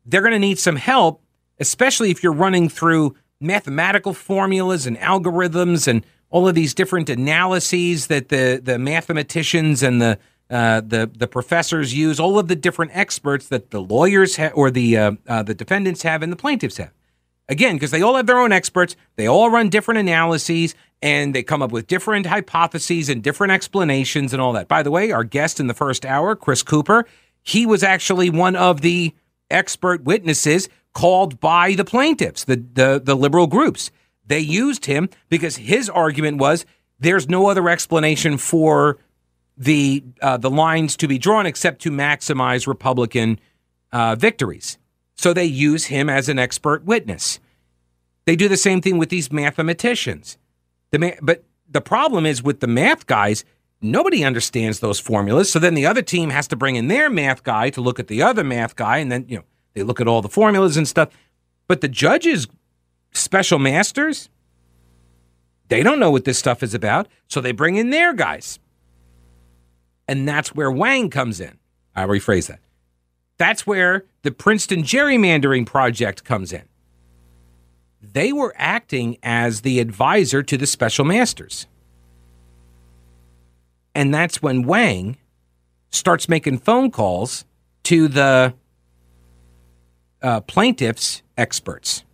they're 0.07 0.23
going 0.23 0.33
to 0.33 0.38
need 0.38 0.59
some 0.59 0.76
help 0.76 1.23
especially 1.61 2.11
if 2.11 2.25
you're 2.25 2.33
running 2.33 2.69
through 2.69 3.14
mathematical 3.40 4.14
formulas 4.14 4.87
and 4.87 4.97
algorithms 4.99 5.87
and 5.87 6.05
all 6.31 6.49
of 6.49 6.55
these 6.55 6.75
different 6.75 7.09
analyses 7.09 8.09
that 8.09 8.31
the, 8.31 8.61
the 8.62 8.79
mathematicians 8.79 9.83
and 9.83 10.02
the 10.02 10.19
uh, 10.49 10.81
the 10.81 11.09
the 11.17 11.29
professors 11.29 11.95
use, 11.95 12.19
all 12.19 12.37
of 12.37 12.49
the 12.49 12.57
different 12.57 12.90
experts 12.93 13.47
that 13.47 13.71
the 13.71 13.81
lawyers 13.81 14.37
ha- 14.37 14.50
or 14.52 14.69
the 14.69 14.97
uh, 14.97 15.12
uh, 15.29 15.45
the 15.45 15.55
defendants 15.55 16.02
have 16.02 16.25
and 16.25 16.33
the 16.33 16.37
plaintiffs 16.37 16.76
have. 16.79 16.93
Again, 17.49 17.76
because 17.76 17.93
they 17.93 18.02
all 18.02 18.17
have 18.17 18.26
their 18.26 18.38
own 18.38 18.50
experts, 18.50 18.97
they 19.14 19.29
all 19.29 19.49
run 19.49 19.69
different 19.69 20.00
analyses, 20.00 20.75
and 21.02 21.35
they 21.35 21.42
come 21.42 21.62
up 21.62 21.73
with 21.73 21.87
different 21.87 22.26
hypotheses 22.26 23.09
and 23.09 23.23
different 23.23 23.52
explanations 23.52 24.33
and 24.33 24.42
all 24.42 24.52
that. 24.52 24.69
By 24.69 24.83
the 24.83 24.90
way, 24.90 25.11
our 25.12 25.25
guest 25.25 25.61
in 25.61 25.66
the 25.66 25.75
first 25.75 26.04
hour, 26.04 26.37
Chris 26.37 26.62
Cooper, 26.62 27.07
he 27.42 27.66
was 27.66 27.83
actually 27.83 28.28
one 28.30 28.57
of 28.57 28.83
the 28.83 29.14
expert 29.50 30.04
witnesses 30.04 30.69
called 30.92 31.40
by 31.40 31.75
the 31.75 31.85
plaintiffs, 31.85 32.45
the, 32.45 32.57
the, 32.57 33.00
the 33.02 33.16
liberal 33.16 33.47
groups. 33.47 33.90
They 34.26 34.40
used 34.40 34.87
him 34.87 35.09
because 35.28 35.57
his 35.57 35.88
argument 35.88 36.38
was 36.38 36.66
there's 36.99 37.28
no 37.28 37.49
other 37.49 37.69
explanation 37.69 38.37
for 38.37 38.99
the 39.57 40.02
uh, 40.23 40.38
the 40.38 40.50
lines 40.50 40.97
to 40.97 41.07
be 41.07 41.19
drawn 41.19 41.45
except 41.45 41.83
to 41.83 41.90
maximize 41.90 42.66
Republican 42.66 43.38
uh, 43.92 44.14
victories. 44.14 44.78
So 45.14 45.35
they 45.35 45.45
use 45.45 45.87
him 45.87 46.09
as 46.09 46.28
an 46.28 46.38
expert 46.38 46.85
witness. 46.85 47.40
They 48.25 48.37
do 48.37 48.49
the 48.49 48.57
same 48.57 48.80
thing 48.80 48.97
with 48.97 49.11
these 49.11 49.30
mathematicians. 49.30 50.38
The 50.92 50.99
ma- 50.99 51.11
but 51.23 51.44
the 51.68 51.80
problem 51.80 52.26
is 52.26 52.42
with 52.42 52.61
the 52.61 52.66
math 52.66 53.06
guys, 53.06 53.44
nobody 53.80 54.25
understands 54.25 54.80
those 54.80 55.00
formulas. 55.00 55.50
So 55.50 55.59
then 55.59 55.75
the 55.75 55.87
other 55.87 56.02
team 56.02 56.30
has 56.30 56.49
to 56.49 56.56
bring 56.56 56.76
in 56.76 56.88
their 56.88 57.09
math 57.09 57.42
guy 57.42 57.70
to 57.70 57.80
look 57.80 58.00
at 58.00 58.09
the 58.09 58.23
other 58.23 58.44
math 58.44 58.76
guy, 58.76 58.99
and 58.99 59.11
then 59.11 59.25
you 59.28 59.37
know 59.38 59.44
they 59.75 59.82
look 59.82 60.00
at 60.00 60.09
all 60.09 60.23
the 60.23 60.28
formulas 60.28 60.76
and 60.76 60.87
stuff. 60.88 61.11
But 61.68 61.80
the 61.80 61.88
judges, 61.88 62.49
special 63.12 63.59
masters, 63.59 64.28
they 65.68 65.82
don't 65.85 66.00
know 66.00 66.11
what 66.11 66.25
this 66.25 66.38
stuff 66.38 66.62
is 66.62 66.75
about. 66.75 67.06
So 67.28 67.40
they 67.40 67.52
bring 67.52 67.76
in 67.76 67.90
their 67.90 68.12
guys. 68.12 68.59
And 70.09 70.26
that's 70.26 70.52
where 70.52 70.70
Wang 70.70 71.09
comes 71.09 71.40
in. 71.40 71.59
I'll 71.94 72.09
rephrase 72.09 72.49
that. 72.49 72.59
That's 73.38 73.66
where 73.66 74.04
the 74.23 74.32
Princeton 74.32 74.82
gerrymandering 74.82 75.64
project 75.64 76.25
comes 76.25 76.52
in. 76.52 76.64
They 78.00 78.33
were 78.33 78.54
acting 78.57 79.19
as 79.23 79.61
the 79.61 79.78
advisor 79.78 80.42
to 80.42 80.57
the 80.57 80.66
special 80.66 81.04
masters. 81.04 81.66
And 83.95 84.14
that's 84.14 84.40
when 84.40 84.62
Wang 84.62 85.19
starts 85.90 86.28
making 86.28 86.59
phone 86.59 86.90
calls 86.90 87.45
to 87.85 88.09
the 88.09 88.54
uh, 90.23 90.40
plaintiffs' 90.42 91.23
experts. 91.37 92.04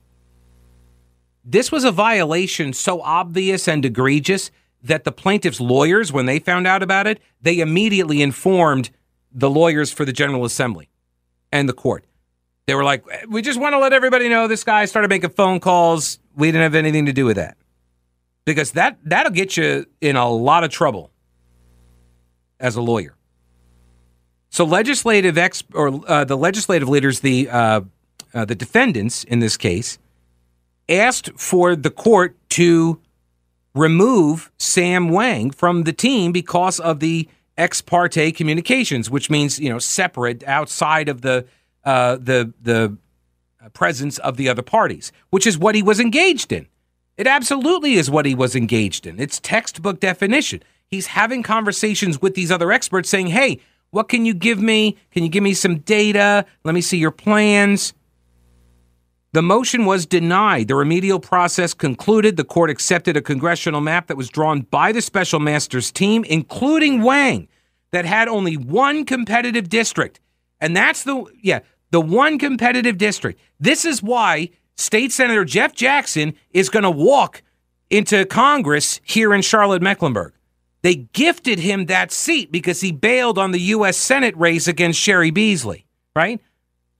This 1.45 1.71
was 1.71 1.85
a 1.85 1.93
violation 1.93 2.73
so 2.73 3.01
obvious 3.03 3.69
and 3.69 3.85
egregious 3.85 4.51
that 4.83 5.05
the 5.05 5.13
plaintiffs' 5.13 5.61
lawyers, 5.61 6.13
when 6.13 6.27
they 6.27 6.39
found 6.39 6.67
out 6.67 6.83
about 6.83 7.07
it, 7.07 7.21
they 7.41 7.61
immediately 7.61 8.23
informed 8.23 8.91
the 9.33 9.51
lawyers 9.51 9.93
for 9.93 10.05
the 10.05 10.13
General 10.13 10.45
Assembly 10.45 10.89
and 11.53 11.69
the 11.69 11.73
court. 11.73 12.05
They 12.67 12.75
were 12.75 12.85
like, 12.85 13.05
we 13.29 13.43
just 13.43 13.61
want 13.61 13.75
to 13.75 13.79
let 13.79 13.93
everybody 13.93 14.29
know 14.29 14.49
this 14.49 14.65
guy 14.65 14.85
started 14.87 15.09
making 15.09 15.31
phone 15.31 15.61
calls. 15.61 16.19
We 16.35 16.49
didn't 16.49 16.63
have 16.63 16.75
anything 16.75 17.07
to 17.07 17.13
do 17.13 17.25
with 17.25 17.37
that. 17.37 17.57
Because 18.45 18.73
that 18.73 18.99
that'll 19.05 19.33
get 19.33 19.57
you 19.57 19.87
in 20.01 20.17
a 20.17 20.29
lot 20.29 20.65
of 20.65 20.71
trouble 20.71 21.11
as 22.61 22.77
a 22.77 22.81
lawyer. 22.81 23.15
So 24.51 24.65
legislative 24.65 25.37
ex 25.37 25.63
or 25.75 26.01
uh, 26.09 26.25
the 26.25 26.37
legislative 26.37 26.89
leaders, 26.89 27.21
the 27.21 27.49
uh, 27.51 27.81
uh, 28.33 28.45
the 28.45 28.55
defendants 28.55 29.25
in 29.25 29.41
this 29.41 29.57
case, 29.57 29.99
asked 30.89 31.31
for 31.37 31.75
the 31.75 31.91
court 31.91 32.37
to 32.51 33.01
remove 33.75 34.51
Sam 34.59 35.09
Wang 35.09 35.51
from 35.51 35.83
the 35.83 35.93
team 35.93 36.33
because 36.33 36.81
of 36.81 37.01
the 37.01 37.29
ex 37.59 37.81
parte 37.81 38.33
communications, 38.33 39.11
which 39.11 39.29
means 39.29 39.59
you 39.59 39.69
know 39.69 39.79
separate 39.79 40.45
outside 40.45 41.09
of 41.09 41.23
the 41.23 41.47
uh, 41.87 42.17
the 42.17 42.53
the 42.61 42.99
presence 43.73 44.19
of 44.19 44.37
the 44.37 44.49
other 44.49 44.63
parties, 44.63 45.13
which 45.31 45.47
is 45.47 45.59
what 45.59 45.75
he 45.75 45.83
was 45.83 45.99
engaged 45.99 46.53
in. 46.53 46.67
It 47.17 47.27
absolutely 47.27 47.95
is 47.95 48.11
what 48.11 48.27
he 48.27 48.35
was 48.35 48.55
engaged 48.55 49.07
in. 49.07 49.19
It's 49.19 49.41
textbook 49.41 50.01
definition. 50.01 50.63
He's 50.87 51.07
having 51.07 51.43
conversations 51.43 52.21
with 52.21 52.35
these 52.35 52.53
other 52.53 52.71
experts, 52.71 53.09
saying, 53.09 53.29
"Hey, 53.29 53.61
what 53.91 54.09
can 54.09 54.27
you 54.27 54.35
give 54.35 54.61
me? 54.61 54.97
Can 55.11 55.23
you 55.23 55.31
give 55.31 55.43
me 55.43 55.55
some 55.55 55.79
data? 55.79 56.45
Let 56.65 56.75
me 56.75 56.81
see 56.83 56.99
your 56.99 57.11
plans." 57.11 57.95
The 59.33 59.43
motion 59.43 59.85
was 59.85 60.07
denied. 60.07 60.69
The 60.69 60.75
remedial 60.75 61.21
process 61.21 61.75
concluded. 61.75 62.37
The 62.37 62.45
court 62.45 62.71
accepted 62.71 63.17
a 63.17 63.21
congressional 63.21 63.81
map 63.81 64.07
that 64.07 64.17
was 64.17 64.31
drawn 64.31 64.63
by 64.63 64.93
the 64.93 65.03
special 65.03 65.41
masters 65.41 65.93
team, 65.93 66.25
including 66.25 67.03
Wang, 67.03 67.49
that 67.93 68.07
had 68.07 68.29
only 68.29 68.57
one 68.57 69.05
competitive 69.05 69.69
district. 69.69 70.21
And 70.59 70.75
that's 70.75 71.05
the, 71.05 71.25
yeah, 71.43 71.61
the 71.91 72.01
one 72.01 72.39
competitive 72.39 72.99
district. 72.99 73.41
This 73.61 73.85
is 73.85 74.03
why 74.03 74.51
State 74.77 75.13
Senator 75.13 75.45
Jeff 75.45 75.75
Jackson 75.75 76.35
is 76.51 76.69
going 76.69 76.83
to 76.83 76.91
walk 76.91 77.43
into 77.91 78.25
Congress 78.27 79.01
here 79.05 79.33
in 79.33 79.43
Charlotte, 79.43 79.83
Mecklenburg. 79.83 80.33
They 80.83 80.95
gifted 80.95 81.59
him 81.59 81.87
that 81.87 82.13
seat 82.13 82.53
because 82.53 82.81
he 82.81 82.93
bailed 82.93 83.39
on 83.39 83.53
the 83.53 83.61
U.S. 83.61 83.97
Senate 83.97 84.37
race 84.37 84.69
against 84.69 85.01
Cheri 85.01 85.33
Beasley, 85.33 85.87
right? 86.15 86.41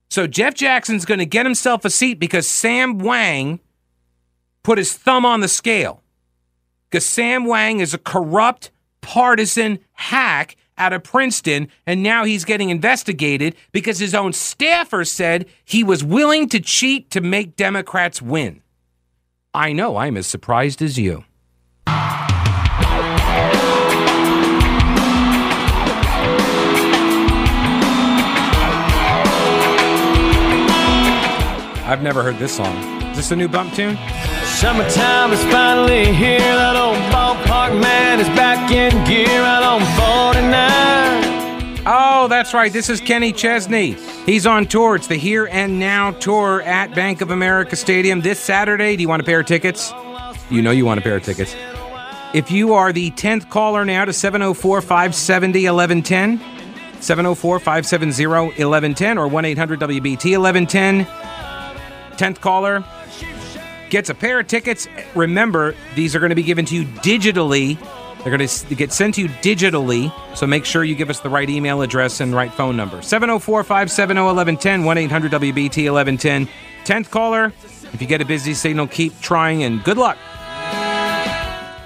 So 0.09 0.27
Jeff 0.27 0.53
Jackson's 0.53 1.05
going 1.05 1.19
to 1.19 1.25
get 1.25 1.45
himself 1.45 1.85
a 1.85 1.89
seat 1.89 2.19
because 2.19 2.47
Sam 2.47 2.97
Wang 2.97 3.59
put 4.63 4.77
his 4.77 4.93
thumb 4.93 5.25
on 5.25 5.41
the 5.41 5.47
scale. 5.47 6.03
Because 6.89 7.05
Sam 7.05 7.45
Wang 7.45 7.79
is 7.79 7.93
a 7.93 7.97
corrupt, 7.97 8.71
partisan 9.01 9.79
hack 9.93 10.55
out 10.77 10.93
of 10.93 11.03
Princeton, 11.03 11.69
and 11.85 12.03
now 12.03 12.23
he's 12.23 12.45
getting 12.45 12.69
investigated 12.69 13.55
because 13.71 13.99
his 13.99 14.13
own 14.15 14.33
staffer 14.33 15.03
said 15.05 15.47
he 15.65 15.83
was 15.83 16.03
willing 16.03 16.47
to 16.49 16.59
cheat 16.59 17.09
to 17.11 17.21
make 17.21 17.55
Democrats 17.55 18.21
win. 18.21 18.61
I 19.53 19.73
know 19.73 19.97
I'm 19.97 20.17
as 20.17 20.27
surprised 20.27 20.81
as 20.81 20.99
you. 20.99 21.23
I've 31.87 32.03
never 32.03 32.21
heard 32.21 32.37
this 32.37 32.55
song. 32.57 32.75
Is 33.11 33.17
this 33.17 33.31
a 33.31 33.35
new 33.35 33.47
bump 33.47 33.73
tune? 33.73 33.97
Summertime 34.43 35.31
is 35.31 35.41
finally 35.45 36.13
here. 36.13 36.76
That's 42.37 42.53
right. 42.53 42.71
This 42.71 42.87
is 42.87 43.01
Kenny 43.01 43.33
Chesney. 43.33 43.93
He's 44.27 44.45
on 44.45 44.67
tour. 44.67 44.95
It's 44.95 45.07
the 45.07 45.15
Here 45.15 45.47
and 45.47 45.79
Now 45.79 46.11
tour 46.11 46.61
at 46.61 46.93
Bank 46.93 47.21
of 47.21 47.31
America 47.31 47.75
Stadium 47.75 48.21
this 48.21 48.39
Saturday. 48.39 48.95
Do 48.95 49.01
you 49.01 49.09
want 49.09 49.23
a 49.23 49.25
pair 49.25 49.39
of 49.39 49.47
tickets? 49.47 49.91
You 50.51 50.61
know 50.61 50.69
you 50.69 50.85
want 50.85 50.99
a 50.99 51.01
pair 51.01 51.15
of 51.15 51.23
tickets. 51.23 51.55
If 52.35 52.51
you 52.51 52.75
are 52.75 52.93
the 52.93 53.09
10th 53.09 53.49
caller 53.49 53.83
now 53.85 54.05
to 54.05 54.13
704 54.13 54.81
570 54.81 55.67
1110, 55.67 56.37
704 57.01 57.59
570 57.59 58.27
1110 58.27 59.17
or 59.17 59.27
1 59.27 59.45
800 59.45 59.79
WBT 59.79 60.39
1110. 60.39 61.05
10th 62.17 62.39
caller 62.39 62.83
gets 63.89 64.11
a 64.11 64.13
pair 64.13 64.39
of 64.39 64.45
tickets. 64.45 64.87
Remember, 65.15 65.73
these 65.95 66.15
are 66.15 66.19
going 66.19 66.29
to 66.29 66.35
be 66.35 66.43
given 66.43 66.65
to 66.65 66.75
you 66.75 66.83
digitally. 66.83 67.79
They're 68.23 68.35
going 68.35 68.47
to 68.47 68.75
get 68.75 68.91
sent 68.91 69.15
to 69.15 69.21
you 69.21 69.29
digitally. 69.29 70.11
So 70.35 70.45
make 70.47 70.65
sure 70.65 70.83
you 70.83 70.95
give 70.95 71.09
us 71.09 71.19
the 71.19 71.29
right 71.29 71.49
email 71.49 71.81
address 71.81 72.19
and 72.19 72.33
right 72.33 72.51
phone 72.53 72.75
number 72.75 73.01
704 73.01 73.63
570 73.63 74.21
1110, 74.21 74.83
1 74.83 74.97
800 74.97 75.31
WBT 75.31 75.91
1110. 75.91 76.47
10th 76.83 77.09
caller, 77.09 77.53
if 77.93 78.01
you 78.01 78.07
get 78.07 78.21
a 78.21 78.25
busy 78.25 78.53
signal, 78.53 78.87
keep 78.87 79.19
trying 79.19 79.63
and 79.63 79.83
good 79.83 79.97
luck. 79.97 80.17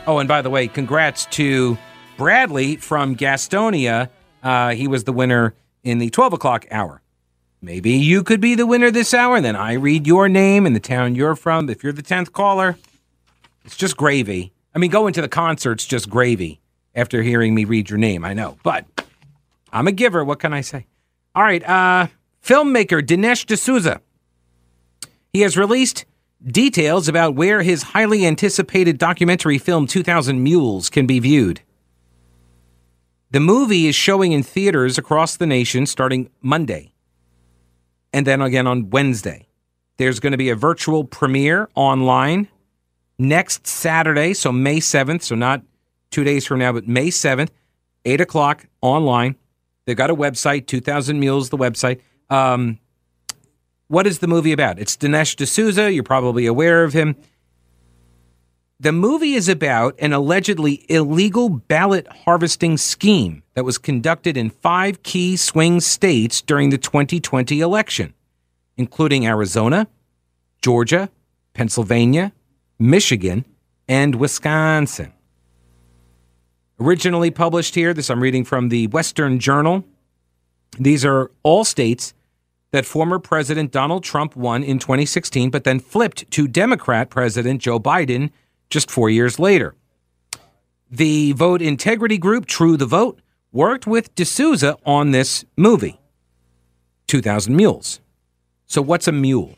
Oh, 0.07 0.17
and 0.19 0.27
by 0.27 0.41
the 0.41 0.49
way, 0.49 0.67
congrats 0.67 1.25
to 1.27 1.77
Bradley 2.17 2.75
from 2.75 3.15
Gastonia. 3.15 4.09
Uh, 4.43 4.71
he 4.71 4.87
was 4.87 5.03
the 5.03 5.13
winner 5.13 5.55
in 5.83 5.97
the 5.97 6.09
12 6.09 6.33
o'clock 6.33 6.65
hour. 6.71 7.01
Maybe 7.61 7.91
you 7.91 8.23
could 8.23 8.41
be 8.41 8.55
the 8.55 8.65
winner 8.65 8.89
this 8.89 9.13
hour, 9.13 9.35
and 9.35 9.45
then 9.45 9.55
I 9.55 9.73
read 9.73 10.07
your 10.07 10.27
name 10.27 10.65
and 10.65 10.75
the 10.75 10.79
town 10.79 11.13
you're 11.13 11.35
from. 11.35 11.69
If 11.69 11.83
you're 11.83 11.93
the 11.93 12.01
10th 12.01 12.31
caller, 12.31 12.77
it's 13.65 13.77
just 13.77 13.97
gravy. 13.97 14.51
I 14.73 14.79
mean, 14.79 14.91
going 14.91 15.13
to 15.13 15.21
the 15.21 15.27
concert's 15.27 15.85
just 15.85 16.09
gravy 16.09 16.61
after 16.95 17.21
hearing 17.21 17.55
me 17.55 17.65
read 17.65 17.89
your 17.89 17.99
name, 17.99 18.23
I 18.23 18.33
know. 18.33 18.57
But 18.63 18.85
I'm 19.71 19.87
a 19.87 19.91
giver. 19.91 20.23
What 20.23 20.39
can 20.39 20.53
I 20.53 20.61
say? 20.61 20.87
All 21.35 21.43
right. 21.43 21.63
Uh, 21.67 22.07
filmmaker 22.43 23.01
Dinesh 23.01 23.45
D'Souza. 23.45 24.01
He 25.33 25.41
has 25.41 25.57
released 25.57 26.05
details 26.45 27.07
about 27.07 27.35
where 27.35 27.61
his 27.61 27.83
highly 27.83 28.25
anticipated 28.25 28.97
documentary 28.97 29.57
film 29.57 29.87
2000 29.87 30.43
Mules 30.43 30.89
can 30.89 31.05
be 31.05 31.19
viewed. 31.19 31.61
The 33.31 33.39
movie 33.39 33.87
is 33.87 33.95
showing 33.95 34.33
in 34.33 34.43
theaters 34.43 34.97
across 34.97 35.37
the 35.37 35.47
nation 35.47 35.85
starting 35.85 36.29
Monday 36.41 36.91
and 38.11 38.27
then 38.27 38.41
again 38.41 38.67
on 38.67 38.89
Wednesday. 38.89 39.47
There's 39.97 40.19
going 40.19 40.31
to 40.31 40.37
be 40.37 40.49
a 40.49 40.55
virtual 40.55 41.05
premiere 41.05 41.69
online 41.75 42.49
next 43.21 43.67
Saturday, 43.67 44.33
so 44.33 44.51
May 44.51 44.77
7th, 44.77 45.21
so 45.21 45.35
not 45.35 45.61
two 46.09 46.23
days 46.23 46.45
from 46.45 46.59
now, 46.59 46.73
but 46.73 46.87
May 46.87 47.07
7th, 47.07 47.49
8 48.03 48.19
o'clock 48.19 48.65
online. 48.81 49.35
They've 49.85 49.95
got 49.95 50.09
a 50.09 50.15
website, 50.15 50.67
2000 50.67 51.19
Mules, 51.19 51.49
the 51.49 51.57
website. 51.57 52.01
Um, 52.29 52.79
what 53.87 54.07
is 54.07 54.19
the 54.19 54.27
movie 54.27 54.51
about? 54.51 54.79
It's 54.79 54.97
Dinesh 54.97 55.35
D'Souza. 55.35 55.91
You're 55.91 56.03
probably 56.03 56.45
aware 56.45 56.83
of 56.83 56.93
him. 56.93 57.15
The 58.79 58.91
movie 58.91 59.33
is 59.33 59.47
about 59.47 59.95
an 59.99 60.11
allegedly 60.11 60.85
illegal 60.89 61.49
ballot 61.49 62.07
harvesting 62.07 62.77
scheme 62.77 63.43
that 63.53 63.63
was 63.63 63.77
conducted 63.77 64.37
in 64.37 64.49
five 64.49 65.03
key 65.03 65.35
swing 65.35 65.79
states 65.81 66.41
during 66.41 66.71
the 66.71 66.79
2020 66.79 67.61
election, 67.61 68.15
including 68.77 69.27
Arizona, 69.27 69.87
Georgia, 70.63 71.11
Pennsylvania, 71.53 72.33
Michigan, 72.81 73.45
and 73.87 74.15
Wisconsin. 74.15 75.13
Originally 76.79 77.29
published 77.29 77.75
here, 77.75 77.93
this 77.93 78.09
I'm 78.09 78.21
reading 78.21 78.43
from 78.43 78.69
the 78.69 78.87
Western 78.87 79.39
Journal. 79.39 79.85
These 80.79 81.05
are 81.05 81.29
all 81.43 81.63
states 81.63 82.15
that 82.71 82.87
former 82.87 83.19
President 83.19 83.71
Donald 83.71 84.03
Trump 84.03 84.35
won 84.35 84.63
in 84.63 84.79
2016, 84.79 85.51
but 85.51 85.63
then 85.63 85.79
flipped 85.79 86.29
to 86.31 86.47
Democrat 86.47 87.11
President 87.11 87.61
Joe 87.61 87.79
Biden 87.79 88.31
just 88.71 88.89
four 88.89 89.11
years 89.11 89.37
later. 89.37 89.75
The 90.89 91.33
vote 91.33 91.61
integrity 91.61 92.17
group, 92.17 92.47
True 92.47 92.77
the 92.77 92.87
Vote, 92.87 93.21
worked 93.51 93.85
with 93.85 94.15
D'Souza 94.15 94.75
on 94.87 95.11
this 95.11 95.45
movie, 95.55 95.99
2000 97.05 97.55
Mules. 97.55 97.99
So, 98.65 98.81
what's 98.81 99.07
a 99.07 99.11
mule? 99.11 99.55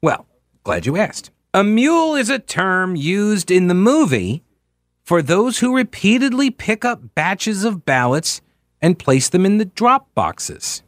Well, 0.00 0.26
glad 0.64 0.86
you 0.86 0.96
asked. 0.96 1.30
A 1.56 1.64
mule 1.64 2.14
is 2.16 2.28
a 2.28 2.38
term 2.38 2.96
used 2.96 3.50
in 3.50 3.68
the 3.68 3.72
movie 3.72 4.42
for 5.02 5.22
those 5.22 5.60
who 5.60 5.74
repeatedly 5.74 6.50
pick 6.50 6.84
up 6.84 7.14
batches 7.14 7.64
of 7.64 7.86
ballots 7.86 8.42
and 8.82 8.98
place 8.98 9.30
them 9.30 9.46
in 9.46 9.56
the 9.56 9.64
drop 9.64 10.14
boxes. 10.14 10.82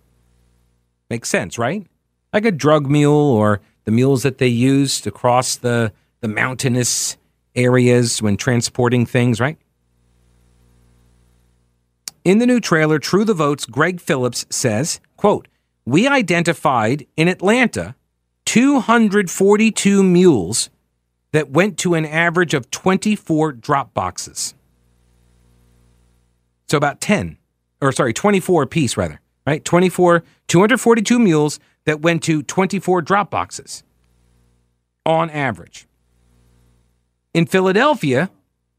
Makes 1.08 1.30
sense, 1.30 1.56
right? 1.56 1.86
Like 2.34 2.44
a 2.44 2.52
drug 2.52 2.86
mule 2.86 3.14
or 3.14 3.62
the 3.86 3.90
mules 3.90 4.22
that 4.24 4.36
they 4.36 4.48
used 4.48 5.04
to 5.04 5.10
cross 5.10 5.56
the 5.56 5.90
the 6.20 6.28
mountainous 6.28 7.16
areas 7.56 8.20
when 8.20 8.36
transporting 8.36 9.06
things, 9.06 9.40
right? 9.40 9.56
In 12.26 12.40
the 12.40 12.46
new 12.46 12.60
trailer, 12.60 12.98
True 12.98 13.24
the 13.24 13.32
Vote's 13.32 13.64
Greg 13.64 14.02
Phillips 14.02 14.44
says, 14.50 15.00
quote, 15.16 15.48
We 15.86 16.06
identified 16.06 17.06
in 17.16 17.26
Atlanta 17.26 17.94
242 18.48 20.02
mules 20.02 20.70
that 21.32 21.50
went 21.50 21.76
to 21.76 21.92
an 21.92 22.06
average 22.06 22.54
of 22.54 22.70
24 22.70 23.52
drop 23.52 23.92
boxes. 23.92 24.54
So 26.66 26.78
about 26.78 27.02
10, 27.02 27.36
or 27.82 27.92
sorry, 27.92 28.14
24 28.14 28.62
apiece 28.62 28.96
rather, 28.96 29.20
right? 29.46 29.62
24, 29.62 30.22
242 30.46 31.18
mules 31.18 31.60
that 31.84 32.00
went 32.00 32.22
to 32.22 32.42
24 32.42 33.02
drop 33.02 33.30
boxes 33.30 33.82
on 35.04 35.28
average. 35.28 35.86
In 37.34 37.44
Philadelphia, 37.44 38.30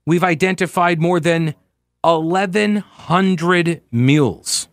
we've 0.04 0.24
identified 0.24 1.00
more 1.00 1.20
than 1.20 1.54
1,100 2.02 3.84
mules. 3.92 4.68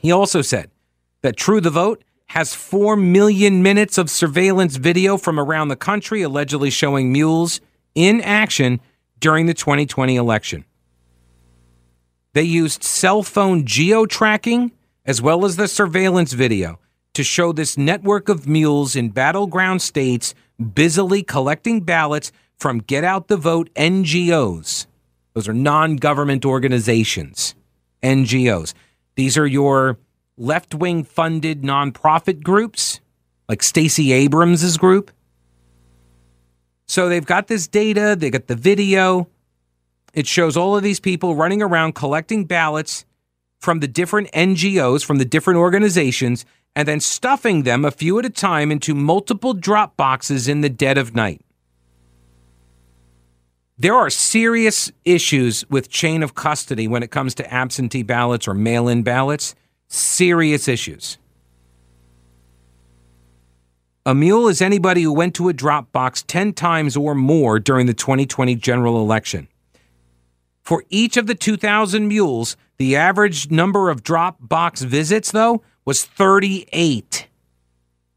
He 0.00 0.12
also 0.12 0.40
said 0.40 0.70
that 1.22 1.36
True 1.36 1.60
the 1.60 1.70
Vote 1.70 2.04
has 2.32 2.54
4 2.54 2.96
million 2.96 3.62
minutes 3.62 3.98
of 3.98 4.08
surveillance 4.08 4.76
video 4.76 5.18
from 5.18 5.38
around 5.38 5.68
the 5.68 5.76
country 5.76 6.22
allegedly 6.22 6.70
showing 6.70 7.12
mules 7.12 7.60
in 7.94 8.22
action 8.22 8.80
during 9.20 9.44
the 9.44 9.52
2020 9.52 10.16
election. 10.16 10.64
They 12.32 12.44
used 12.44 12.82
cell 12.82 13.22
phone 13.22 13.66
geo 13.66 14.06
tracking 14.06 14.72
as 15.04 15.20
well 15.20 15.44
as 15.44 15.56
the 15.56 15.68
surveillance 15.68 16.32
video 16.32 16.80
to 17.12 17.22
show 17.22 17.52
this 17.52 17.76
network 17.76 18.30
of 18.30 18.48
mules 18.48 18.96
in 18.96 19.10
battleground 19.10 19.82
states 19.82 20.34
busily 20.74 21.22
collecting 21.22 21.82
ballots 21.82 22.32
from 22.58 22.78
Get 22.78 23.04
Out 23.04 23.28
the 23.28 23.36
Vote 23.36 23.68
NGOs. 23.74 24.86
Those 25.34 25.48
are 25.48 25.52
non 25.52 25.96
government 25.96 26.46
organizations, 26.46 27.54
NGOs. 28.02 28.72
These 29.16 29.36
are 29.36 29.46
your 29.46 29.98
left 30.36 30.74
wing 30.74 31.04
funded 31.04 31.62
nonprofit 31.62 32.42
groups, 32.42 33.00
like 33.48 33.62
Stacey 33.62 34.12
Abrams' 34.12 34.76
group. 34.76 35.10
So 36.86 37.08
they've 37.08 37.24
got 37.24 37.48
this 37.48 37.66
data, 37.66 38.16
they 38.18 38.30
got 38.30 38.46
the 38.46 38.56
video. 38.56 39.28
It 40.14 40.26
shows 40.26 40.56
all 40.56 40.76
of 40.76 40.82
these 40.82 41.00
people 41.00 41.34
running 41.34 41.62
around 41.62 41.94
collecting 41.94 42.44
ballots 42.44 43.04
from 43.60 43.80
the 43.80 43.88
different 43.88 44.30
NGOs, 44.32 45.04
from 45.04 45.18
the 45.18 45.24
different 45.24 45.58
organizations, 45.58 46.44
and 46.74 46.88
then 46.88 47.00
stuffing 47.00 47.62
them 47.62 47.84
a 47.84 47.90
few 47.90 48.18
at 48.18 48.24
a 48.24 48.30
time 48.30 48.70
into 48.72 48.94
multiple 48.94 49.54
drop 49.54 49.96
boxes 49.96 50.48
in 50.48 50.60
the 50.60 50.68
dead 50.68 50.98
of 50.98 51.14
night. 51.14 51.40
There 53.78 53.94
are 53.94 54.10
serious 54.10 54.92
issues 55.04 55.68
with 55.68 55.88
chain 55.88 56.22
of 56.22 56.34
custody 56.34 56.86
when 56.86 57.02
it 57.02 57.10
comes 57.10 57.34
to 57.36 57.52
absentee 57.52 58.02
ballots 58.02 58.46
or 58.46 58.54
mail 58.54 58.88
in 58.88 59.02
ballots. 59.02 59.54
Serious 59.94 60.68
issues. 60.68 61.18
A 64.06 64.14
mule 64.14 64.48
is 64.48 64.62
anybody 64.62 65.02
who 65.02 65.12
went 65.12 65.34
to 65.34 65.50
a 65.50 65.52
drop 65.52 65.92
box 65.92 66.24
10 66.26 66.54
times 66.54 66.96
or 66.96 67.14
more 67.14 67.60
during 67.60 67.84
the 67.84 67.92
2020 67.92 68.54
general 68.54 69.02
election. 69.02 69.48
For 70.62 70.82
each 70.88 71.18
of 71.18 71.26
the 71.26 71.34
2,000 71.34 72.08
mules, 72.08 72.56
the 72.78 72.96
average 72.96 73.50
number 73.50 73.90
of 73.90 74.02
drop 74.02 74.38
box 74.40 74.80
visits, 74.80 75.30
though, 75.30 75.62
was 75.84 76.06
38, 76.06 77.28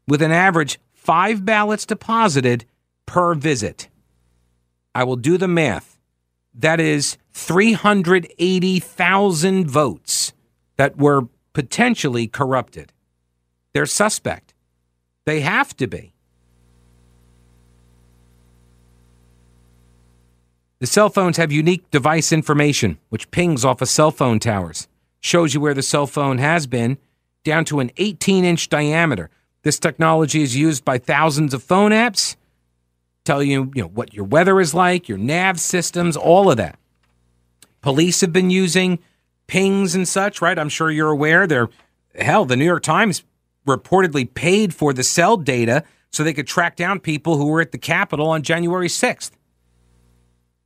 with 0.08 0.22
an 0.22 0.32
average 0.32 0.80
five 0.94 1.44
ballots 1.44 1.84
deposited 1.84 2.64
per 3.04 3.34
visit. 3.34 3.90
I 4.94 5.04
will 5.04 5.16
do 5.16 5.36
the 5.36 5.46
math. 5.46 5.98
That 6.54 6.80
is 6.80 7.18
380,000 7.34 9.68
votes 9.68 10.32
that 10.78 10.96
were 10.96 11.28
potentially 11.56 12.28
corrupted. 12.28 12.92
They're 13.72 13.86
suspect. 13.86 14.52
They 15.24 15.40
have 15.40 15.74
to 15.78 15.86
be. 15.86 16.12
The 20.80 20.86
cell 20.86 21.08
phones 21.08 21.38
have 21.38 21.50
unique 21.50 21.90
device 21.90 22.30
information, 22.30 22.98
which 23.08 23.30
pings 23.30 23.64
off 23.64 23.80
of 23.80 23.88
cell 23.88 24.10
phone 24.10 24.38
towers, 24.38 24.86
shows 25.20 25.54
you 25.54 25.62
where 25.62 25.72
the 25.72 25.80
cell 25.80 26.06
phone 26.06 26.36
has 26.36 26.66
been, 26.66 26.98
down 27.42 27.64
to 27.64 27.80
an 27.80 27.90
18 27.96 28.44
inch 28.44 28.68
diameter. 28.68 29.30
This 29.62 29.78
technology 29.78 30.42
is 30.42 30.54
used 30.54 30.84
by 30.84 30.98
thousands 30.98 31.54
of 31.54 31.62
phone 31.62 31.90
apps 31.90 32.36
tell 33.24 33.42
you, 33.42 33.72
you 33.74 33.80
know, 33.80 33.88
what 33.88 34.12
your 34.12 34.26
weather 34.26 34.60
is 34.60 34.74
like, 34.74 35.08
your 35.08 35.16
nav 35.16 35.58
systems, 35.58 36.18
all 36.18 36.50
of 36.50 36.58
that. 36.58 36.78
Police 37.80 38.20
have 38.20 38.32
been 38.34 38.50
using 38.50 38.98
pings 39.46 39.94
and 39.94 40.06
such, 40.06 40.40
right? 40.40 40.58
I'm 40.58 40.68
sure 40.68 40.90
you're 40.90 41.10
aware. 41.10 41.46
They're 41.46 41.68
hell, 42.18 42.44
the 42.44 42.56
New 42.56 42.64
York 42.64 42.82
Times 42.82 43.24
reportedly 43.66 44.32
paid 44.32 44.74
for 44.74 44.92
the 44.92 45.02
cell 45.02 45.36
data 45.36 45.84
so 46.10 46.24
they 46.24 46.32
could 46.32 46.46
track 46.46 46.76
down 46.76 47.00
people 47.00 47.36
who 47.36 47.46
were 47.46 47.60
at 47.60 47.72
the 47.72 47.78
Capitol 47.78 48.28
on 48.28 48.42
January 48.42 48.88
6th. 48.88 49.32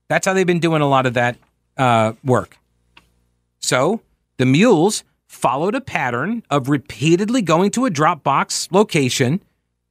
That's 0.08 0.26
how 0.26 0.34
they've 0.34 0.46
been 0.46 0.60
doing 0.60 0.82
a 0.82 0.88
lot 0.88 1.06
of 1.06 1.14
that 1.14 1.36
uh, 1.76 2.12
work. 2.24 2.58
So 3.58 4.00
the 4.36 4.46
mules 4.46 5.04
followed 5.26 5.74
a 5.74 5.80
pattern 5.80 6.42
of 6.50 6.68
repeatedly 6.68 7.42
going 7.42 7.70
to 7.72 7.86
a 7.86 7.90
Dropbox 7.90 8.72
location 8.72 9.42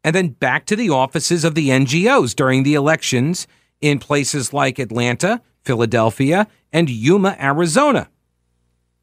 and 0.03 0.15
then 0.15 0.29
back 0.29 0.65
to 0.65 0.75
the 0.75 0.89
offices 0.89 1.43
of 1.43 1.55
the 1.55 1.69
NGOs 1.69 2.35
during 2.35 2.63
the 2.63 2.73
elections 2.73 3.47
in 3.81 3.99
places 3.99 4.53
like 4.53 4.79
Atlanta, 4.79 5.41
Philadelphia, 5.63 6.47
and 6.71 6.89
Yuma, 6.89 7.35
Arizona. 7.39 8.09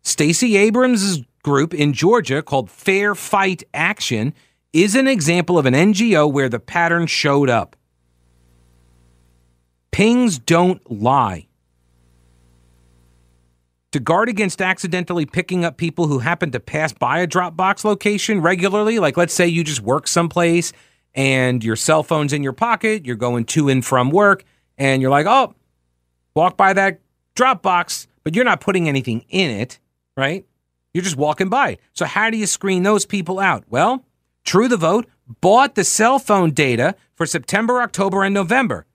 Stacey 0.06 0.56
Abrams' 0.56 1.22
group 1.42 1.74
in 1.74 1.92
Georgia 1.92 2.40
called 2.40 2.70
Fair 2.70 3.16
Fight 3.16 3.64
Action 3.74 4.32
is 4.72 4.94
an 4.94 5.08
example 5.08 5.58
of 5.58 5.66
an 5.66 5.74
NGO 5.74 6.30
where 6.32 6.48
the 6.48 6.60
pattern 6.60 7.08
showed 7.08 7.50
up. 7.50 7.74
Pings 9.90 10.38
don't 10.38 10.80
lie. 10.88 11.48
To 13.90 13.98
guard 13.98 14.28
against 14.28 14.62
accidentally 14.62 15.26
picking 15.26 15.64
up 15.64 15.76
people 15.76 16.06
who 16.06 16.20
happen 16.20 16.52
to 16.52 16.60
pass 16.60 16.92
by 16.92 17.18
a 17.18 17.26
Dropbox 17.26 17.84
location 17.84 18.40
regularly, 18.40 19.00
like 19.00 19.16
let's 19.16 19.34
say 19.34 19.48
you 19.48 19.64
just 19.64 19.80
work 19.80 20.06
someplace 20.06 20.72
and 21.16 21.64
your 21.64 21.74
cell 21.74 22.04
phone's 22.04 22.32
in 22.32 22.44
your 22.44 22.52
pocket, 22.52 23.04
you're 23.04 23.16
going 23.16 23.44
to 23.46 23.68
and 23.68 23.84
from 23.84 24.10
work, 24.10 24.44
and 24.78 25.02
you're 25.02 25.10
like, 25.10 25.26
oh, 25.26 25.52
walk 26.36 26.56
by 26.56 26.72
that 26.74 27.00
Dropbox, 27.34 28.06
but 28.22 28.36
you're 28.36 28.44
not 28.44 28.60
putting 28.60 28.88
anything 28.88 29.24
in 29.30 29.50
it, 29.50 29.80
right? 30.16 30.44
You're 30.94 31.04
just 31.04 31.16
walking 31.16 31.48
by. 31.48 31.78
So, 31.92 32.06
how 32.06 32.30
do 32.30 32.38
you 32.38 32.46
screen 32.46 32.82
those 32.82 33.04
people 33.04 33.38
out? 33.38 33.64
Well, 33.68 34.04
True 34.44 34.68
the 34.68 34.76
Vote 34.76 35.06
bought 35.40 35.74
the 35.74 35.84
cell 35.84 36.18
phone 36.18 36.52
data 36.52 36.94
for 37.14 37.26
September, 37.26 37.82
October, 37.82 38.22
and 38.24 38.32
November, 38.32 38.86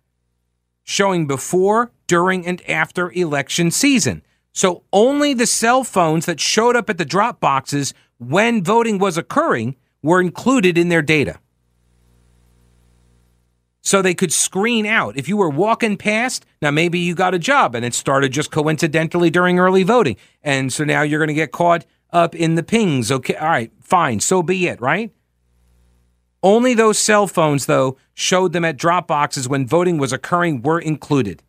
showing 0.83 1.27
before, 1.27 1.91
during, 2.07 2.45
and 2.47 2.67
after 2.69 3.11
election 3.11 3.69
season. 3.69 4.23
So, 4.53 4.83
only 4.91 5.33
the 5.33 5.47
cell 5.47 5.83
phones 5.83 6.25
that 6.25 6.39
showed 6.39 6.75
up 6.75 6.89
at 6.89 6.97
the 6.97 7.05
drop 7.05 7.39
boxes 7.39 7.93
when 8.17 8.63
voting 8.63 8.97
was 8.97 9.17
occurring 9.17 9.75
were 10.01 10.21
included 10.21 10.77
in 10.77 10.89
their 10.89 11.01
data 11.01 11.39
so 13.81 14.01
they 14.01 14.13
could 14.13 14.31
screen 14.31 14.85
out. 14.85 15.17
If 15.17 15.27
you 15.27 15.37
were 15.37 15.49
walking 15.49 15.97
past, 15.97 16.45
now 16.61 16.71
maybe 16.71 16.99
you 16.99 17.15
got 17.15 17.33
a 17.33 17.39
job 17.39 17.75
and 17.75 17.83
it 17.83 17.93
started 17.93 18.31
just 18.31 18.51
coincidentally 18.51 19.29
during 19.29 19.59
early 19.59 19.83
voting. 19.83 20.17
And 20.43 20.71
so 20.71 20.83
now 20.83 21.01
you're 21.01 21.19
going 21.19 21.27
to 21.29 21.33
get 21.33 21.51
caught 21.51 21.85
up 22.11 22.35
in 22.35 22.55
the 22.55 22.63
pings. 22.63 23.11
Okay, 23.11 23.35
all 23.35 23.49
right, 23.49 23.71
fine, 23.81 24.19
so 24.19 24.43
be 24.43 24.67
it, 24.67 24.79
right? 24.79 25.11
Only 26.43 26.73
those 26.73 26.97
cell 26.97 27.27
phones, 27.27 27.67
though, 27.67 27.97
showed 28.13 28.53
them 28.53 28.65
at 28.65 28.77
drop 28.77 29.07
boxes 29.07 29.47
when 29.47 29.67
voting 29.67 29.97
was 29.97 30.11
occurring 30.11 30.61
were 30.61 30.79
included. 30.79 31.43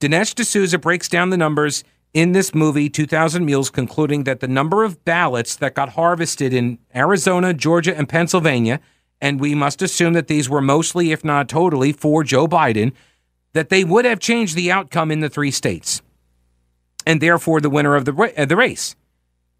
Dinesh 0.00 0.34
D'Souza 0.34 0.78
breaks 0.78 1.08
down 1.08 1.30
the 1.30 1.36
numbers 1.36 1.84
in 2.14 2.32
this 2.32 2.54
movie, 2.54 2.88
2000 2.88 3.44
Mules, 3.44 3.70
concluding 3.70 4.24
that 4.24 4.40
the 4.40 4.48
number 4.48 4.84
of 4.84 5.04
ballots 5.04 5.56
that 5.56 5.74
got 5.74 5.90
harvested 5.90 6.52
in 6.52 6.78
Arizona, 6.94 7.54
Georgia, 7.54 7.96
and 7.96 8.08
Pennsylvania– 8.08 8.78
and 9.22 9.38
we 9.40 9.54
must 9.54 9.80
assume 9.80 10.14
that 10.14 10.26
these 10.26 10.50
were 10.50 10.60
mostly, 10.60 11.12
if 11.12 11.24
not 11.24 11.48
totally, 11.48 11.92
for 11.92 12.24
Joe 12.24 12.48
Biden, 12.48 12.92
that 13.52 13.68
they 13.68 13.84
would 13.84 14.04
have 14.04 14.18
changed 14.18 14.56
the 14.56 14.72
outcome 14.72 15.12
in 15.12 15.20
the 15.20 15.30
three 15.30 15.52
states, 15.52 16.02
and 17.06 17.20
therefore 17.22 17.60
the 17.60 17.70
winner 17.70 17.94
of 17.94 18.04
the, 18.04 18.12
uh, 18.36 18.44
the 18.44 18.56
race. 18.56 18.96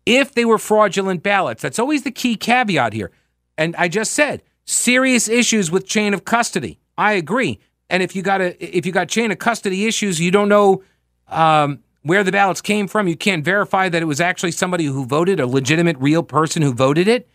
If 0.04 0.34
they 0.34 0.44
were 0.44 0.58
fraudulent 0.58 1.22
ballots, 1.22 1.62
that's 1.62 1.78
always 1.78 2.02
the 2.02 2.10
key 2.10 2.34
caveat 2.36 2.92
here. 2.92 3.12
And 3.56 3.76
I 3.76 3.86
just 3.86 4.12
said 4.12 4.42
serious 4.64 5.28
issues 5.28 5.70
with 5.70 5.86
chain 5.86 6.12
of 6.12 6.24
custody. 6.24 6.80
I 6.98 7.12
agree. 7.12 7.60
And 7.88 8.02
if 8.02 8.16
you 8.16 8.22
got 8.22 8.40
a 8.40 8.76
if 8.76 8.84
you 8.84 8.90
got 8.90 9.08
chain 9.08 9.30
of 9.30 9.38
custody 9.38 9.86
issues, 9.86 10.18
you 10.18 10.32
don't 10.32 10.48
know 10.48 10.82
um, 11.28 11.78
where 12.02 12.24
the 12.24 12.32
ballots 12.32 12.60
came 12.60 12.88
from. 12.88 13.06
You 13.06 13.16
can't 13.16 13.44
verify 13.44 13.88
that 13.90 14.02
it 14.02 14.06
was 14.06 14.20
actually 14.20 14.52
somebody 14.52 14.86
who 14.86 15.04
voted, 15.06 15.38
a 15.38 15.46
legitimate, 15.46 15.98
real 15.98 16.24
person 16.24 16.62
who 16.62 16.72
voted 16.72 17.06
it. 17.06 17.28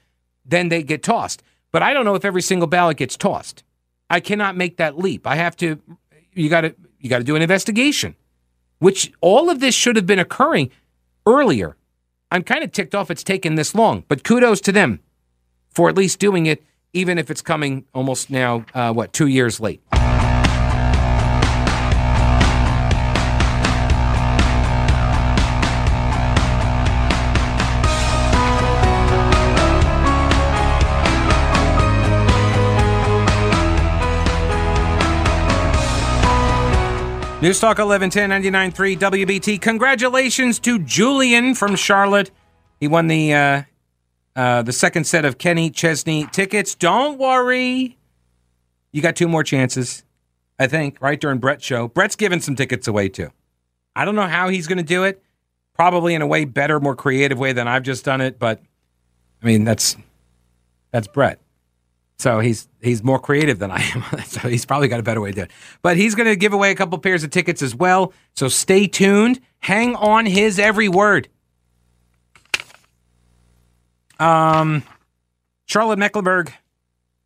Then 0.43 0.67
they 0.67 0.83
get 0.83 1.03
tossed. 1.03 1.41
But 1.71 1.83
I 1.83 1.93
don't 1.93 2.05
know 2.05 2.15
if 2.15 2.25
every 2.25 2.41
single 2.41 2.67
ballot 2.67 2.97
gets 2.97 3.17
tossed. 3.17 3.63
I 4.09 4.19
cannot 4.19 4.55
make 4.55 4.77
that 4.77 4.97
leap. 4.97 5.27
I 5.27 5.35
have 5.35 5.55
to 5.57 5.81
you 6.33 6.49
got 6.49 6.61
to 6.61 6.75
you 6.99 7.09
got 7.09 7.19
to 7.19 7.23
do 7.23 7.35
an 7.35 7.41
investigation. 7.41 8.15
Which 8.79 9.11
all 9.21 9.49
of 9.49 9.59
this 9.59 9.73
should 9.73 9.95
have 9.95 10.05
been 10.05 10.19
occurring 10.19 10.71
earlier. 11.25 11.75
I'm 12.31 12.43
kind 12.43 12.63
of 12.63 12.71
ticked 12.71 12.93
off 12.93 13.09
it's 13.09 13.23
taken 13.23 13.55
this 13.55 13.73
long, 13.73 14.03
but 14.07 14.23
kudos 14.23 14.61
to 14.61 14.71
them 14.71 14.99
for 15.69 15.89
at 15.89 15.97
least 15.97 16.19
doing 16.19 16.45
it 16.45 16.63
even 16.93 17.17
if 17.17 17.29
it's 17.29 17.41
coming 17.41 17.85
almost 17.93 18.29
now 18.29 18.65
uh, 18.73 18.93
what 18.93 19.13
2 19.13 19.27
years 19.27 19.59
late. 19.59 19.81
News 37.39 37.59
Talk 37.59 37.77
1110 37.77 38.31
99.3 38.73 38.97
WBT. 38.97 39.61
Congratulations 39.61 40.57
to 40.57 40.79
Julian 40.79 41.53
from 41.53 41.75
Charlotte. 41.75 42.31
He 42.79 42.87
won 42.87 43.05
the 43.05 43.31
uh, 43.31 43.61
uh, 44.35 44.63
the 44.63 44.71
second 44.71 45.03
set 45.03 45.23
of 45.23 45.37
Kenny 45.37 45.69
Chesney 45.69 46.25
tickets. 46.31 46.73
Don't 46.73 47.19
worry. 47.19 47.95
You 48.91 49.03
got 49.03 49.15
two 49.15 49.27
more 49.27 49.43
chances, 49.43 50.03
I 50.57 50.65
think, 50.65 50.97
right 50.99 51.21
during 51.21 51.37
Brett's 51.37 51.63
show. 51.63 51.87
Brett's 51.87 52.15
giving 52.15 52.41
some 52.41 52.55
tickets 52.55 52.87
away 52.87 53.07
too. 53.07 53.29
I 53.95 54.03
don't 54.03 54.15
know 54.15 54.27
how 54.27 54.49
he's 54.49 54.65
going 54.65 54.79
to 54.79 54.83
do 54.83 55.03
it. 55.03 55.21
Probably 55.75 56.15
in 56.15 56.23
a 56.23 56.27
way 56.27 56.43
better, 56.45 56.79
more 56.79 56.95
creative 56.95 57.37
way 57.37 57.53
than 57.53 57.67
I've 57.67 57.83
just 57.83 58.03
done 58.03 58.19
it. 58.19 58.39
But 58.39 58.63
I 59.43 59.45
mean, 59.45 59.63
that's 59.63 59.95
that's 60.89 61.07
Brett. 61.07 61.39
So 62.19 62.39
he's 62.39 62.67
he's 62.81 63.03
more 63.03 63.19
creative 63.19 63.59
than 63.59 63.71
I 63.71 63.81
am. 63.81 64.03
so 64.25 64.47
he's 64.47 64.65
probably 64.65 64.87
got 64.87 64.99
a 64.99 65.03
better 65.03 65.21
way 65.21 65.31
to 65.31 65.35
do 65.35 65.41
it. 65.43 65.51
But 65.81 65.97
he's 65.97 66.15
going 66.15 66.27
to 66.27 66.35
give 66.35 66.53
away 66.53 66.71
a 66.71 66.75
couple 66.75 66.97
pairs 66.97 67.23
of 67.23 67.29
tickets 67.29 67.61
as 67.61 67.75
well. 67.75 68.13
So 68.35 68.47
stay 68.47 68.87
tuned. 68.87 69.39
Hang 69.59 69.95
on 69.95 70.25
his 70.25 70.59
every 70.59 70.89
word. 70.89 71.29
Um, 74.19 74.83
Charlotte 75.65 75.99
Mecklenburg 75.99 76.51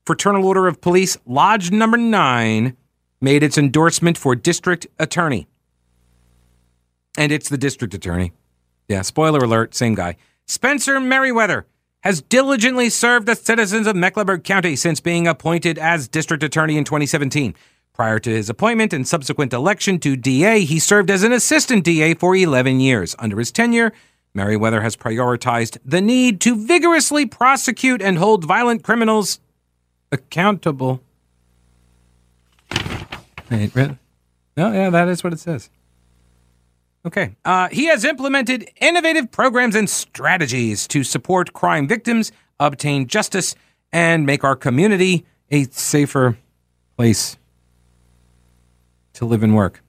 Fraternal 0.06 0.46
Order 0.46 0.68
of 0.68 0.82
Police 0.82 1.18
Lodge 1.26 1.72
Number 1.72 1.98
Nine 1.98 2.76
made 3.22 3.44
its 3.44 3.58
endorsement 3.58 4.18
for 4.18 4.36
district 4.36 4.88
attorney, 5.00 5.48
and 7.18 7.32
it's 7.32 7.48
the 7.48 7.58
district 7.58 7.94
attorney. 7.94 8.34
Yeah, 8.90 9.04
spoiler 9.04 9.40
alert, 9.40 9.74
same 9.74 9.96
guy. 9.96 10.18
Spencer 10.48 11.00
Merriweather 11.00 11.66
has 12.02 12.22
diligently 12.22 12.90
served 12.90 13.28
the 13.28 13.36
citizens 13.36 13.88
of 13.88 13.96
Mecklenburg 13.96 14.44
County 14.44 14.76
since 14.76 15.00
being 15.00 15.28
appointed 15.28 15.78
as 15.78 16.08
district 16.08 16.44
attorney 16.44 16.78
in 16.78 16.84
2017. 16.84 17.56
Prior 17.94 18.20
to 18.20 18.30
his 18.30 18.50
appointment 18.50 18.94
and 18.94 19.08
subsequent 19.08 19.54
election 19.54 20.00
to 20.00 20.16
DA, 20.16 20.62
he 20.62 20.80
served 20.80 21.12
as 21.12 21.24
an 21.24 21.32
assistant 21.32 21.84
DA 21.84 22.14
for 22.16 22.36
11 22.36 22.80
years. 22.80 23.16
Under 23.20 23.38
his 23.38 23.52
tenure, 23.52 23.92
Merriweather 24.34 24.82
has 24.82 24.96
prioritized 24.96 25.78
the 25.86 26.02
need 26.02 26.42
to 26.42 26.56
vigorously 26.56 27.26
prosecute 27.26 28.02
and 28.02 28.18
hold 28.18 28.46
violent 28.46 28.84
criminals 28.84 29.40
accountable. 30.12 31.02
Wait, 33.52 33.76
really? 33.76 33.98
No, 34.58 34.72
yeah, 34.72 34.90
that 34.90 35.10
is 35.10 35.24
what 35.24 35.34
it 35.34 35.40
says. 35.40 35.70
Okay. 37.06 37.36
Uh, 37.44 37.68
he 37.70 37.86
has 37.86 38.06
implemented 38.06 38.70
innovative 38.80 39.32
programs 39.32 39.76
and 39.76 39.90
strategies 39.90 40.88
to 40.88 41.04
support 41.04 41.54
crime 41.54 41.88
victims, 41.88 42.32
obtain 42.60 43.08
justice, 43.08 43.56
and 43.92 44.26
make 44.26 44.44
our 44.44 44.56
community 44.56 45.26
a 45.50 45.64
safer 45.66 46.38
place 46.96 47.38
to 49.14 49.26
live 49.26 49.44
and 49.44 49.56
work. 49.56 49.82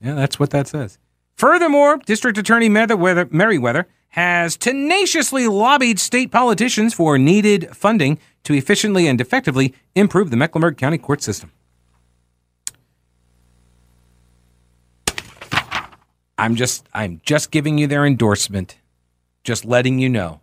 Yeah, 0.00 0.14
that's 0.14 0.38
what 0.38 0.50
that 0.50 0.68
says. 0.68 0.98
Furthermore, 1.34 1.98
District 1.98 2.36
Attorney 2.36 2.68
Merriweather, 2.68 3.28
Merriweather 3.30 3.86
has 4.10 4.56
tenaciously 4.56 5.46
lobbied 5.46 5.98
state 5.98 6.30
politicians 6.30 6.94
for 6.94 7.18
needed 7.18 7.68
funding 7.76 8.18
to 8.44 8.54
efficiently 8.54 9.06
and 9.06 9.20
effectively 9.20 9.74
improve 9.94 10.30
the 10.30 10.36
Mecklenburg 10.36 10.76
County 10.76 10.98
court 10.98 11.22
system. 11.22 11.52
I'm 16.38 16.54
just 16.54 16.88
I'm 16.94 17.20
just 17.24 17.50
giving 17.50 17.78
you 17.78 17.86
their 17.86 18.06
endorsement. 18.06 18.78
Just 19.44 19.64
letting 19.64 19.98
you 19.98 20.08
know. 20.08 20.40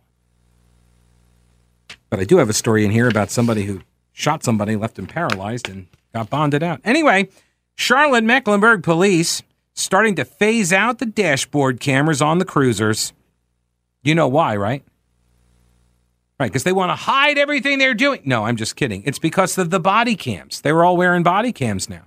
But 2.10 2.20
I 2.20 2.24
do 2.24 2.36
have 2.36 2.50
a 2.50 2.54
story 2.54 2.84
in 2.84 2.90
here 2.90 3.08
about 3.08 3.30
somebody 3.30 3.64
who 3.64 3.80
shot 4.12 4.44
somebody, 4.44 4.76
left 4.76 4.98
him 4.98 5.06
paralyzed, 5.06 5.68
and 5.68 5.86
got 6.14 6.30
bonded 6.30 6.62
out. 6.62 6.80
Anyway, 6.84 7.28
Charlotte 7.74 8.24
Mecklenburg 8.24 8.82
police 8.82 9.42
starting 9.74 10.14
to 10.16 10.24
phase 10.24 10.72
out 10.72 10.98
the 10.98 11.06
dashboard 11.06 11.80
cameras 11.80 12.22
on 12.22 12.38
the 12.38 12.44
cruisers. 12.44 13.12
You 14.02 14.14
know 14.14 14.28
why, 14.28 14.56
right? 14.56 14.84
Right, 16.38 16.50
because 16.50 16.64
they 16.64 16.72
want 16.72 16.90
to 16.90 16.96
hide 16.96 17.38
everything 17.38 17.78
they're 17.78 17.94
doing. 17.94 18.20
No, 18.24 18.44
I'm 18.44 18.56
just 18.56 18.76
kidding. 18.76 19.02
It's 19.06 19.18
because 19.18 19.56
of 19.56 19.70
the 19.70 19.80
body 19.80 20.16
cams. 20.16 20.60
They 20.60 20.72
were 20.72 20.84
all 20.84 20.96
wearing 20.96 21.22
body 21.22 21.52
cams 21.52 21.88
now. 21.88 22.02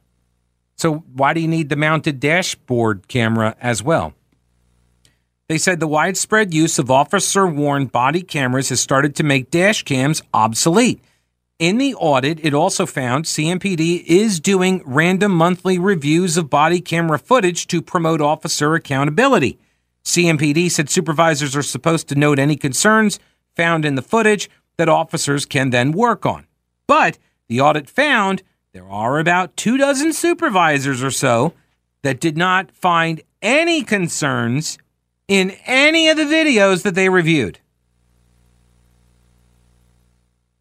So 0.79 1.03
why 1.13 1.33
do 1.33 1.41
you 1.41 1.47
need 1.49 1.67
the 1.67 1.75
mounted 1.75 2.21
dashboard 2.21 3.09
camera 3.09 3.53
as 3.59 3.83
well? 3.83 4.13
They 5.49 5.57
said 5.57 5.81
the 5.81 5.87
widespread 5.87 6.53
use 6.53 6.79
of 6.79 6.89
officer 6.89 7.45
worn 7.45 7.87
body 7.87 8.21
cameras 8.21 8.69
has 8.69 8.79
started 8.79 9.13
to 9.17 9.23
make 9.23 9.51
dash 9.51 9.83
cams 9.83 10.21
obsolete. 10.33 11.03
In 11.57 11.79
the 11.79 11.95
audit, 11.95 12.39
it 12.45 12.53
also 12.53 12.85
found 12.85 13.25
CMPD 13.25 14.05
is 14.05 14.39
doing 14.39 14.81
random 14.85 15.33
monthly 15.33 15.77
reviews 15.77 16.37
of 16.37 16.49
body 16.49 16.79
camera 16.79 17.19
footage 17.19 17.67
to 17.67 17.81
promote 17.81 18.21
officer 18.21 18.73
accountability. 18.73 19.59
CMPD 20.05 20.71
said 20.71 20.89
supervisors 20.89 21.57
are 21.57 21.61
supposed 21.61 22.07
to 22.07 22.15
note 22.15 22.39
any 22.39 22.55
concerns 22.55 23.19
found 23.53 23.83
in 23.83 23.95
the 23.95 24.01
footage 24.01 24.49
that 24.77 24.87
officers 24.87 25.45
can 25.45 25.71
then 25.71 25.91
work 25.91 26.25
on. 26.25 26.47
But 26.87 27.17
the 27.49 27.59
audit 27.59 27.89
found 27.89 28.43
there 28.79 28.89
are 28.89 29.19
about 29.19 29.57
two 29.57 29.77
dozen 29.77 30.13
supervisors 30.13 31.03
or 31.03 31.11
so 31.11 31.53
that 32.01 32.21
did 32.21 32.37
not 32.37 32.71
find 32.71 33.21
any 33.41 33.83
concerns 33.83 34.77
in 35.27 35.51
any 35.65 36.07
of 36.07 36.15
the 36.15 36.23
videos 36.23 36.83
that 36.83 36.95
they 36.95 37.09
reviewed. 37.09 37.59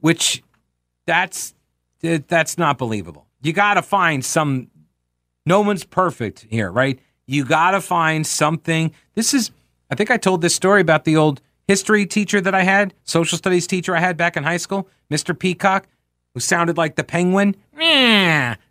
Which 0.01 0.43
that's 1.07 1.55
that's 2.01 2.59
not 2.59 2.77
believable. 2.77 3.29
You 3.41 3.53
got 3.53 3.75
to 3.75 3.83
find 3.83 4.25
some 4.25 4.69
no 5.47 5.61
one's 5.61 5.85
perfect 5.85 6.45
here, 6.51 6.73
right? 6.73 6.99
You 7.29 7.45
got 7.45 7.71
to 7.71 7.81
find 7.81 8.27
something. 8.27 8.93
This 9.15 9.33
is 9.33 9.53
I 9.93 9.95
think 9.95 10.11
I 10.11 10.17
told 10.17 10.41
this 10.41 10.57
story 10.57 10.81
about 10.81 11.05
the 11.05 11.17
old 11.17 11.41
history 11.69 12.05
teacher 12.05 12.41
that 12.41 12.55
I 12.55 12.65
had, 12.65 12.95
social 13.05 13.39
studies 13.39 13.69
teacher 13.69 13.95
I 13.95 14.01
had 14.01 14.17
back 14.17 14.37
in 14.37 14.43
high 14.43 14.57
school, 14.57 14.89
Mr. 15.09 15.39
Peacock 15.39 15.87
who 16.35 16.41
sounded 16.41 16.77
like 16.77 16.97
the 16.97 17.05
penguin. 17.05 17.57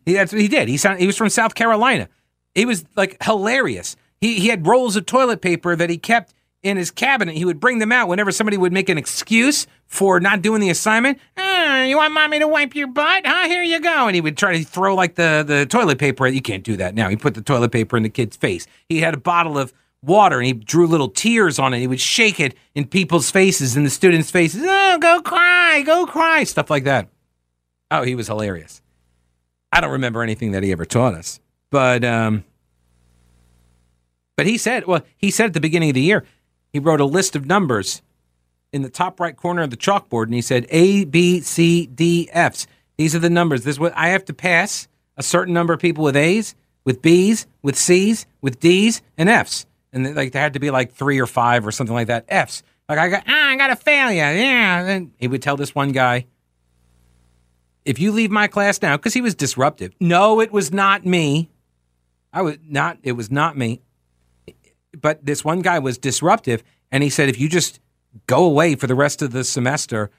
He, 0.05 0.13
that's 0.13 0.31
what 0.31 0.41
he 0.41 0.47
did. 0.47 0.67
He 0.67 0.77
sound, 0.77 0.99
he 0.99 1.07
was 1.07 1.17
from 1.17 1.29
South 1.29 1.55
Carolina. 1.55 2.09
He 2.55 2.65
was 2.65 2.85
like 2.95 3.21
hilarious. 3.23 3.95
He 4.19 4.39
he 4.39 4.47
had 4.47 4.65
rolls 4.65 4.95
of 4.95 5.05
toilet 5.05 5.41
paper 5.41 5.75
that 5.75 5.89
he 5.89 5.97
kept 5.97 6.33
in 6.63 6.75
his 6.75 6.89
cabinet. 6.89 7.35
He 7.35 7.45
would 7.45 7.59
bring 7.59 7.79
them 7.79 7.91
out 7.91 8.07
whenever 8.07 8.31
somebody 8.31 8.57
would 8.57 8.73
make 8.73 8.89
an 8.89 8.97
excuse 8.97 9.67
for 9.85 10.19
not 10.19 10.41
doing 10.41 10.59
the 10.59 10.69
assignment. 10.69 11.19
You 11.37 11.97
want 11.97 12.13
mommy 12.13 12.39
to 12.39 12.47
wipe 12.47 12.75
your 12.75 12.87
butt? 12.87 13.25
Huh? 13.25 13.47
Here 13.47 13.61
you 13.61 13.79
go. 13.79 14.07
And 14.07 14.15
he 14.15 14.21
would 14.21 14.37
try 14.37 14.57
to 14.57 14.63
throw 14.65 14.95
like 14.95 15.15
the, 15.15 15.43
the 15.47 15.65
toilet 15.67 15.99
paper. 15.99 16.27
You 16.27 16.41
can't 16.41 16.63
do 16.63 16.75
that 16.77 16.95
now. 16.95 17.07
He 17.09 17.15
put 17.15 17.35
the 17.35 17.41
toilet 17.41 17.71
paper 17.71 17.95
in 17.95 18.03
the 18.03 18.09
kid's 18.09 18.35
face. 18.35 18.65
He 18.89 18.99
had 18.99 19.13
a 19.13 19.17
bottle 19.17 19.57
of 19.57 19.71
water 20.01 20.39
and 20.39 20.47
he 20.47 20.53
drew 20.53 20.87
little 20.87 21.09
tears 21.09 21.59
on 21.59 21.73
it. 21.73 21.79
He 21.79 21.87
would 21.87 22.01
shake 22.01 22.39
it 22.39 22.55
in 22.73 22.87
people's 22.87 23.29
faces, 23.29 23.77
in 23.77 23.83
the 23.83 23.89
students' 23.89 24.31
faces. 24.31 24.63
Oh, 24.65 24.97
go 24.99 25.21
cry, 25.21 25.83
go 25.83 26.05
cry, 26.07 26.43
stuff 26.43 26.69
like 26.69 26.85
that. 26.85 27.07
Oh, 27.89 28.03
he 28.03 28.15
was 28.15 28.27
hilarious. 28.27 28.81
I 29.71 29.81
don't 29.81 29.91
remember 29.91 30.23
anything 30.23 30.51
that 30.51 30.63
he 30.63 30.71
ever 30.71 30.85
taught 30.85 31.13
us, 31.13 31.39
but 31.69 32.03
um, 32.03 32.43
but 34.35 34.45
he 34.45 34.57
said, 34.57 34.85
well, 34.85 35.01
he 35.17 35.31
said 35.31 35.47
at 35.47 35.53
the 35.53 35.59
beginning 35.59 35.89
of 35.89 35.95
the 35.95 36.01
year, 36.01 36.23
he 36.71 36.79
wrote 36.79 37.01
a 37.01 37.05
list 37.05 37.35
of 37.35 37.45
numbers 37.45 38.01
in 38.71 38.81
the 38.81 38.89
top 38.89 39.19
right 39.19 39.35
corner 39.35 39.61
of 39.61 39.69
the 39.69 39.77
chalkboard, 39.77 40.25
and 40.25 40.33
he 40.33 40.41
said 40.41 40.67
A, 40.69 41.05
B, 41.05 41.41
C, 41.41 41.87
D, 41.87 42.29
Fs. 42.31 42.67
These 42.97 43.15
are 43.15 43.19
the 43.19 43.29
numbers. 43.29 43.63
This 43.63 43.75
is 43.75 43.79
what 43.79 43.93
I 43.95 44.09
have 44.09 44.25
to 44.25 44.33
pass 44.33 44.87
a 45.17 45.23
certain 45.23 45.53
number 45.53 45.73
of 45.73 45.79
people 45.79 46.03
with 46.03 46.15
A's, 46.15 46.55
with 46.85 47.01
B's, 47.01 47.47
with 47.61 47.77
C's, 47.77 48.25
with 48.41 48.59
D's, 48.59 49.01
and 49.17 49.29
F's. 49.29 49.65
And 49.91 50.15
like 50.15 50.31
there 50.31 50.41
had 50.41 50.53
to 50.53 50.59
be 50.59 50.71
like 50.71 50.93
three 50.93 51.19
or 51.19 51.27
five 51.27 51.65
or 51.65 51.71
something 51.71 51.93
like 51.93 52.07
that. 52.07 52.25
F's. 52.27 52.63
Like 52.87 52.99
I 52.99 53.09
got, 53.09 53.23
ah, 53.27 53.49
I 53.49 53.55
got 53.57 53.67
to 53.67 53.75
fail 53.75 54.11
you. 54.11 54.17
Yeah. 54.17 54.85
And 54.85 55.11
he 55.17 55.27
would 55.27 55.41
tell 55.41 55.57
this 55.57 55.75
one 55.75 55.91
guy, 55.91 56.25
if 57.87 57.99
you 57.99 58.11
leave 58.11 58.29
my 58.29 58.47
class 58.47 58.81
now, 58.81 58.97
because 58.97 59.13
he 59.13 59.21
was 59.21 59.33
disruptive. 59.33 59.93
No, 60.01 60.41
it 60.41 60.51
was 60.51 60.73
not 60.73 61.05
me. 61.05 61.49
I 62.33 62.41
was 62.41 62.57
not, 62.67 62.97
it 63.01 63.13
was 63.13 63.31
not 63.31 63.57
me. 63.57 63.81
But 64.99 65.25
this 65.25 65.45
one 65.45 65.61
guy 65.61 65.79
was 65.79 65.97
disruptive. 65.97 66.63
And 66.91 67.01
he 67.01 67.09
said, 67.09 67.29
if 67.29 67.39
you 67.39 67.47
just 67.47 67.79
go 68.25 68.43
away 68.43 68.75
for 68.75 68.87
the 68.87 68.95
rest 68.95 69.21
of 69.21 69.31
the 69.31 69.45
semester, 69.45 70.11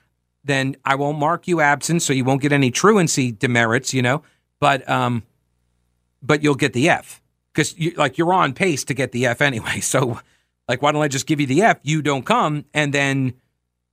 then 0.42 0.76
I 0.82 0.94
won't 0.94 1.18
mark 1.18 1.46
you 1.46 1.60
absent. 1.60 2.00
So 2.00 2.14
you 2.14 2.24
won't 2.24 2.40
get 2.40 2.52
any 2.52 2.70
truancy 2.70 3.32
demerits, 3.32 3.92
you 3.92 4.00
know, 4.00 4.22
but, 4.60 4.88
um, 4.88 5.24
but 6.22 6.42
you'll 6.42 6.54
get 6.54 6.72
the 6.72 6.88
F 6.88 7.20
because 7.52 7.78
you, 7.78 7.90
like 7.92 8.16
you're 8.16 8.32
on 8.32 8.54
pace 8.54 8.82
to 8.84 8.94
get 8.94 9.12
the 9.12 9.26
F 9.26 9.42
anyway. 9.42 9.80
So 9.82 10.18
like, 10.66 10.80
why 10.80 10.92
don't 10.92 11.02
I 11.02 11.08
just 11.08 11.26
give 11.26 11.38
you 11.38 11.46
the 11.46 11.62
F? 11.62 11.80
You 11.82 12.00
don't 12.00 12.24
come 12.24 12.64
and 12.72 12.94
then 12.94 13.34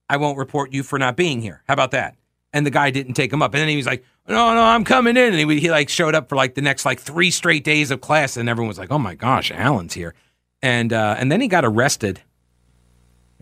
I 0.09 0.15
won't 0.15 0.38
report 0.38 0.71
you 0.71 0.81
for 0.81 0.97
not 0.97 1.17
being 1.17 1.41
here. 1.41 1.61
How 1.67 1.73
about 1.73 1.91
that? 1.91 2.15
And 2.55 2.65
the 2.65 2.71
guy 2.71 2.89
didn't 2.89 3.15
take 3.15 3.31
him 3.31 3.41
up. 3.41 3.53
And 3.53 3.61
then 3.61 3.67
he 3.67 3.75
was 3.75 3.85
like, 3.85 4.03
"No, 4.27 4.55
no, 4.55 4.63
I'm 4.63 4.85
coming 4.85 5.17
in." 5.17 5.33
And 5.33 5.51
he, 5.51 5.59
he 5.59 5.69
like 5.69 5.89
showed 5.89 6.15
up 6.15 6.29
for 6.29 6.37
like 6.37 6.55
the 6.55 6.61
next 6.61 6.85
like 6.85 7.01
three 7.01 7.29
straight 7.29 7.65
days 7.65 7.91
of 7.91 7.99
class, 7.99 8.37
and 8.37 8.47
everyone 8.47 8.69
was 8.69 8.79
like, 8.79 8.91
"Oh 8.91 8.97
my 8.97 9.13
gosh, 9.13 9.51
Alan's 9.51 9.93
here," 9.93 10.15
and 10.61 10.93
uh, 10.93 11.17
and 11.19 11.29
then 11.29 11.41
he 11.41 11.49
got 11.49 11.65
arrested. 11.65 12.21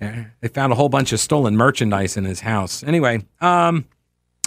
Yeah, 0.01 0.25
they 0.41 0.47
found 0.47 0.73
a 0.73 0.75
whole 0.75 0.89
bunch 0.89 1.13
of 1.13 1.19
stolen 1.19 1.55
merchandise 1.55 2.17
in 2.17 2.25
his 2.25 2.39
house. 2.39 2.83
Anyway, 2.83 3.23
um, 3.39 3.85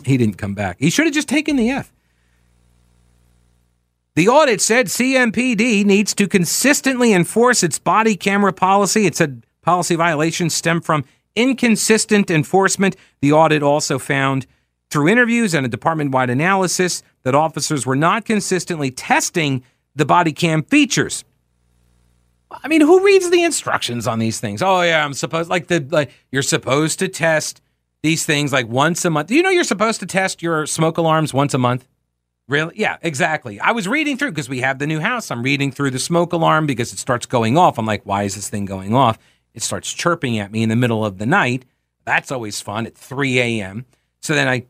he 0.04 0.16
didn't 0.16 0.36
come 0.36 0.54
back. 0.54 0.76
He 0.80 0.90
should 0.90 1.06
have 1.06 1.14
just 1.14 1.28
taken 1.28 1.54
the 1.54 1.70
F. 1.70 1.92
The 4.16 4.28
audit 4.28 4.60
said 4.60 4.86
CMPD 4.86 5.84
needs 5.84 6.12
to 6.14 6.26
consistently 6.26 7.12
enforce 7.12 7.62
its 7.62 7.78
body 7.78 8.16
camera 8.16 8.52
policy. 8.52 9.06
It 9.06 9.14
said 9.14 9.46
policy 9.62 9.94
violations 9.94 10.54
stem 10.54 10.80
from 10.80 11.04
inconsistent 11.36 12.30
enforcement. 12.30 12.96
The 13.20 13.32
audit 13.32 13.62
also 13.62 13.98
found 13.98 14.46
through 14.90 15.08
interviews 15.08 15.54
and 15.54 15.66
a 15.66 15.68
department 15.68 16.12
wide 16.12 16.30
analysis 16.30 17.02
that 17.24 17.34
officers 17.34 17.84
were 17.84 17.96
not 17.96 18.24
consistently 18.24 18.90
testing 18.90 19.62
the 19.94 20.04
body 20.04 20.32
cam 20.32 20.62
features. 20.62 21.24
I 22.50 22.68
mean, 22.68 22.80
who 22.80 23.04
reads 23.04 23.30
the 23.30 23.42
instructions 23.42 24.06
on 24.06 24.18
these 24.18 24.38
things? 24.38 24.62
Oh 24.62 24.82
yeah, 24.82 25.04
I'm 25.04 25.14
supposed 25.14 25.50
like 25.50 25.66
the 25.66 25.84
like 25.90 26.12
you're 26.30 26.42
supposed 26.42 26.98
to 27.00 27.08
test 27.08 27.60
these 28.02 28.24
things 28.24 28.52
like 28.52 28.68
once 28.68 29.04
a 29.04 29.10
month. 29.10 29.28
Do 29.28 29.34
you 29.34 29.42
know 29.42 29.50
you're 29.50 29.64
supposed 29.64 30.00
to 30.00 30.06
test 30.06 30.42
your 30.42 30.66
smoke 30.66 30.96
alarms 30.96 31.34
once 31.34 31.54
a 31.54 31.58
month? 31.58 31.88
Really? 32.48 32.74
Yeah, 32.76 32.98
exactly. 33.02 33.58
I 33.58 33.72
was 33.72 33.88
reading 33.88 34.16
through 34.16 34.30
because 34.30 34.48
we 34.48 34.60
have 34.60 34.78
the 34.78 34.86
new 34.86 35.00
house. 35.00 35.32
I'm 35.32 35.42
reading 35.42 35.72
through 35.72 35.90
the 35.90 35.98
smoke 35.98 36.32
alarm 36.32 36.66
because 36.66 36.92
it 36.92 37.00
starts 37.00 37.26
going 37.26 37.58
off. 37.58 37.78
I'm 37.78 37.86
like, 37.86 38.02
why 38.06 38.22
is 38.22 38.36
this 38.36 38.48
thing 38.48 38.64
going 38.64 38.94
off? 38.94 39.18
It 39.52 39.62
starts 39.62 39.92
chirping 39.92 40.38
at 40.38 40.52
me 40.52 40.62
in 40.62 40.68
the 40.68 40.76
middle 40.76 41.04
of 41.04 41.18
the 41.18 41.26
night. 41.26 41.64
That's 42.04 42.30
always 42.30 42.60
fun 42.60 42.86
at 42.86 42.96
3 42.96 43.40
a.m. 43.40 43.86
So 44.20 44.34
then 44.34 44.46
I 44.46 44.66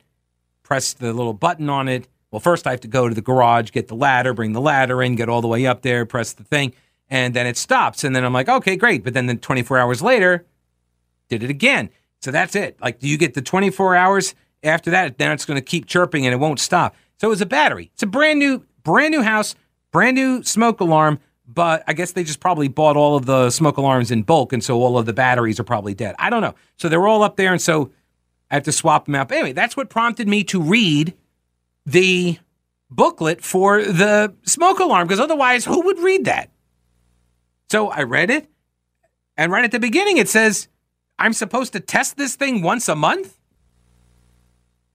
press 0.66 0.94
the 0.94 1.12
little 1.12 1.32
button 1.32 1.70
on 1.70 1.86
it. 1.86 2.08
Well, 2.32 2.40
first 2.40 2.66
I 2.66 2.72
have 2.72 2.80
to 2.80 2.88
go 2.88 3.08
to 3.08 3.14
the 3.14 3.22
garage, 3.22 3.70
get 3.70 3.86
the 3.86 3.94
ladder, 3.94 4.34
bring 4.34 4.52
the 4.52 4.60
ladder 4.60 5.00
in, 5.00 5.14
get 5.14 5.28
all 5.28 5.40
the 5.40 5.46
way 5.46 5.64
up 5.64 5.82
there, 5.82 6.04
press 6.04 6.32
the 6.32 6.42
thing, 6.42 6.74
and 7.08 7.32
then 7.34 7.46
it 7.46 7.56
stops. 7.56 8.02
And 8.02 8.16
then 8.16 8.24
I'm 8.24 8.32
like, 8.32 8.48
okay, 8.48 8.74
great. 8.74 9.04
But 9.04 9.14
then 9.14 9.26
the 9.26 9.36
24 9.36 9.78
hours 9.78 10.02
later, 10.02 10.44
did 11.28 11.44
it 11.44 11.50
again. 11.50 11.88
So 12.20 12.32
that's 12.32 12.56
it. 12.56 12.80
Like, 12.80 12.98
do 12.98 13.08
you 13.08 13.16
get 13.16 13.34
the 13.34 13.42
24 13.42 13.94
hours 13.94 14.34
after 14.64 14.90
that? 14.90 15.18
Then 15.18 15.30
it's 15.30 15.44
going 15.44 15.56
to 15.56 15.64
keep 15.64 15.86
chirping 15.86 16.26
and 16.26 16.32
it 16.32 16.38
won't 16.38 16.58
stop. 16.58 16.96
So 17.20 17.28
it 17.28 17.30
was 17.30 17.40
a 17.40 17.46
battery. 17.46 17.90
It's 17.94 18.02
a 18.02 18.06
brand 18.06 18.40
new 18.40 18.64
brand 18.82 19.12
new 19.12 19.22
house, 19.22 19.54
brand 19.92 20.16
new 20.16 20.42
smoke 20.42 20.80
alarm, 20.80 21.20
but 21.46 21.84
I 21.86 21.92
guess 21.92 22.12
they 22.12 22.24
just 22.24 22.40
probably 22.40 22.68
bought 22.68 22.96
all 22.96 23.16
of 23.16 23.26
the 23.26 23.50
smoke 23.50 23.76
alarms 23.76 24.10
in 24.10 24.22
bulk, 24.22 24.52
and 24.52 24.62
so 24.62 24.80
all 24.80 24.98
of 24.98 25.06
the 25.06 25.12
batteries 25.12 25.60
are 25.60 25.64
probably 25.64 25.94
dead. 25.94 26.16
I 26.18 26.28
don't 26.28 26.42
know. 26.42 26.54
So 26.76 26.88
they're 26.88 27.06
all 27.06 27.22
up 27.22 27.36
there, 27.36 27.52
and 27.52 27.62
so 27.62 27.90
I 28.50 28.54
have 28.54 28.64
to 28.64 28.72
swap 28.72 29.06
them 29.06 29.14
out. 29.14 29.28
But 29.28 29.38
anyway, 29.38 29.52
that's 29.52 29.76
what 29.76 29.90
prompted 29.90 30.28
me 30.28 30.44
to 30.44 30.60
read 30.60 31.14
the 31.84 32.38
booklet 32.90 33.42
for 33.42 33.82
the 33.82 34.34
smoke 34.44 34.78
alarm, 34.78 35.06
because 35.06 35.20
otherwise, 35.20 35.64
who 35.64 35.82
would 35.82 35.98
read 35.98 36.24
that? 36.26 36.50
So 37.70 37.88
I 37.88 38.02
read 38.02 38.30
it, 38.30 38.48
and 39.36 39.50
right 39.50 39.64
at 39.64 39.72
the 39.72 39.80
beginning, 39.80 40.18
it 40.18 40.28
says, 40.28 40.68
I'm 41.18 41.32
supposed 41.32 41.72
to 41.72 41.80
test 41.80 42.16
this 42.16 42.36
thing 42.36 42.62
once 42.62 42.88
a 42.88 42.94
month? 42.94 43.38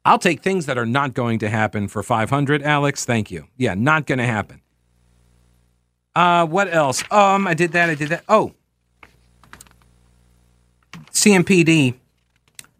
I'll 0.04 0.20
take 0.20 0.42
things 0.42 0.66
that 0.66 0.78
are 0.78 0.86
not 0.86 1.14
going 1.14 1.40
to 1.40 1.50
happen 1.50 1.88
for 1.88 2.02
500, 2.02 2.64
Alex. 2.64 3.06
Thank 3.06 3.30
you. 3.30 3.48
Yeah, 3.58 3.76
not 3.76 4.08
going 4.08 4.18
to 4.18 4.26
happen. 4.26 4.62
Uh, 6.16 6.46
what 6.46 6.74
else? 6.74 7.04
Um, 7.12 7.48
I 7.48 7.54
did 7.54 7.74
that. 7.74 7.90
I 7.90 7.96
did 7.96 8.10
that. 8.10 8.24
Oh, 8.28 8.54
CMPD 11.12 11.96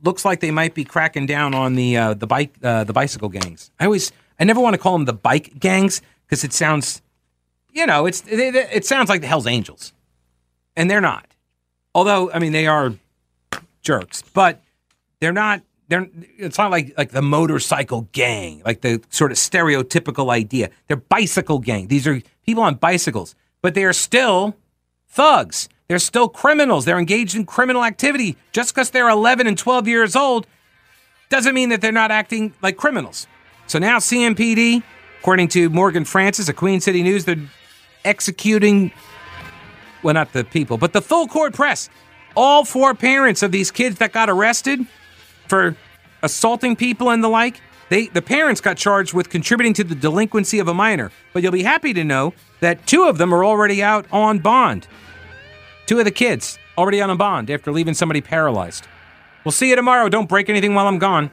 looks 0.04 0.26
like 0.26 0.40
they 0.40 0.52
might 0.52 0.74
be 0.74 0.84
cracking 0.84 1.26
down 1.26 1.54
on 1.54 1.76
the 1.76 1.98
uh, 1.98 2.14
the 2.14 2.28
bike 2.28 2.54
uh, 2.64 2.84
the 2.84 2.94
bicycle 2.94 3.30
gangs. 3.30 3.72
I 3.80 3.86
always 3.86 4.12
I 4.40 4.44
never 4.44 4.60
want 4.60 4.74
to 4.74 4.78
call 4.78 4.94
them 4.94 5.06
the 5.06 5.14
bike 5.14 5.60
gangs 5.60 6.02
because 6.26 6.44
it 6.44 6.54
sounds, 6.54 7.02
you 7.72 7.86
know, 7.86 8.06
it's 8.06 8.24
it, 8.28 8.56
it 8.56 8.86
sounds 8.86 9.10
like 9.10 9.22
the 9.22 9.28
Hell's 9.28 9.48
Angels, 9.48 9.94
and 10.76 10.90
they're 10.90 11.02
not. 11.02 11.36
Although 11.94 12.32
I 12.32 12.40
mean 12.40 12.52
they 12.52 12.68
are 12.68 12.94
jerks, 13.82 14.22
but 14.34 14.62
they're 15.20 15.34
not. 15.34 15.62
They're. 15.88 16.08
It's 16.38 16.58
not 16.58 16.72
like 16.72 16.94
like 16.98 17.12
the 17.12 17.22
motorcycle 17.22 18.08
gang, 18.12 18.62
like 18.66 18.82
the 18.82 19.02
sort 19.10 19.32
of 19.32 19.38
stereotypical 19.38 20.32
idea. 20.32 20.70
They're 20.88 20.98
bicycle 20.98 21.60
gang. 21.60 21.88
These 21.88 22.08
are 22.08 22.22
people 22.46 22.64
on 22.64 22.76
bicycles, 22.76 23.36
but 23.62 23.74
they 23.74 23.84
are 23.84 23.94
still 23.94 24.56
thugs. 25.08 25.70
They're 25.92 26.00
still 26.00 26.30
criminals. 26.30 26.86
They're 26.86 26.98
engaged 26.98 27.36
in 27.36 27.46
criminal 27.46 27.84
activity. 27.84 28.38
Just 28.54 28.74
because 28.74 28.92
they're 28.92 29.10
11 29.10 29.46
and 29.46 29.58
12 29.58 29.90
years 29.90 30.16
old 30.16 30.48
doesn't 31.28 31.54
mean 31.54 31.68
that 31.68 31.82
they're 31.82 31.92
not 31.92 32.12
acting 32.12 32.54
like 32.62 32.78
criminals. 32.78 33.28
So 33.68 33.78
now 33.78 33.98
CMPD, 33.98 34.84
according 35.20 35.50
to 35.50 35.70
Morgan 35.70 36.06
Francis 36.06 36.48
of 36.48 36.56
Queen 36.56 36.80
City 36.80 37.04
News, 37.04 37.26
they're 37.26 37.44
executing, 38.06 38.94
well, 40.02 40.14
not 40.14 40.32
the 40.32 40.46
people, 40.46 40.78
but 40.78 40.94
the 40.94 41.02
full 41.02 41.28
court 41.28 41.54
press. 41.54 41.90
All 42.38 42.64
four 42.64 42.96
parents 42.96 43.44
of 43.44 43.52
these 43.52 43.70
kids 43.70 43.98
that 43.98 44.14
got 44.14 44.30
arrested 44.30 44.88
for 45.50 45.76
assaulting 46.24 46.78
people 46.78 47.10
and 47.10 47.22
the 47.22 47.28
like, 47.28 47.60
they, 47.90 48.08
the 48.08 48.22
parents 48.22 48.62
got 48.62 48.78
charged 48.78 49.14
with 49.14 49.30
contributing 49.30 49.74
to 49.74 49.84
the 49.84 49.96
delinquency 49.96 50.60
of 50.60 50.70
a 50.70 50.74
minor. 50.74 51.12
But 51.34 51.44
you'll 51.44 51.52
be 51.52 51.64
happy 51.64 51.94
to 51.96 52.06
know 52.06 52.34
that 52.62 52.88
two 52.88 53.04
of 53.04 53.18
them 53.18 53.34
are 53.34 53.44
already 53.44 53.84
out 53.84 54.06
on 54.14 54.40
bond. 54.40 54.88
Two 55.92 56.00
of 56.00 56.06
the 56.06 56.12
kids 56.12 56.58
already 56.78 57.02
on 57.02 57.10
a 57.10 57.18
bond 57.18 57.50
after 57.50 57.70
leaving 57.70 57.94
somebody 57.94 58.22
paralyzed. 58.22 58.88
We'll 59.44 59.52
see 59.52 59.72
you 59.72 59.76
tomorrow. 59.76 60.08
Don't 60.08 60.30
break 60.30 60.48
anything 60.48 60.74
while 60.74 60.88
I'm 60.88 61.00
gone. 61.00 61.32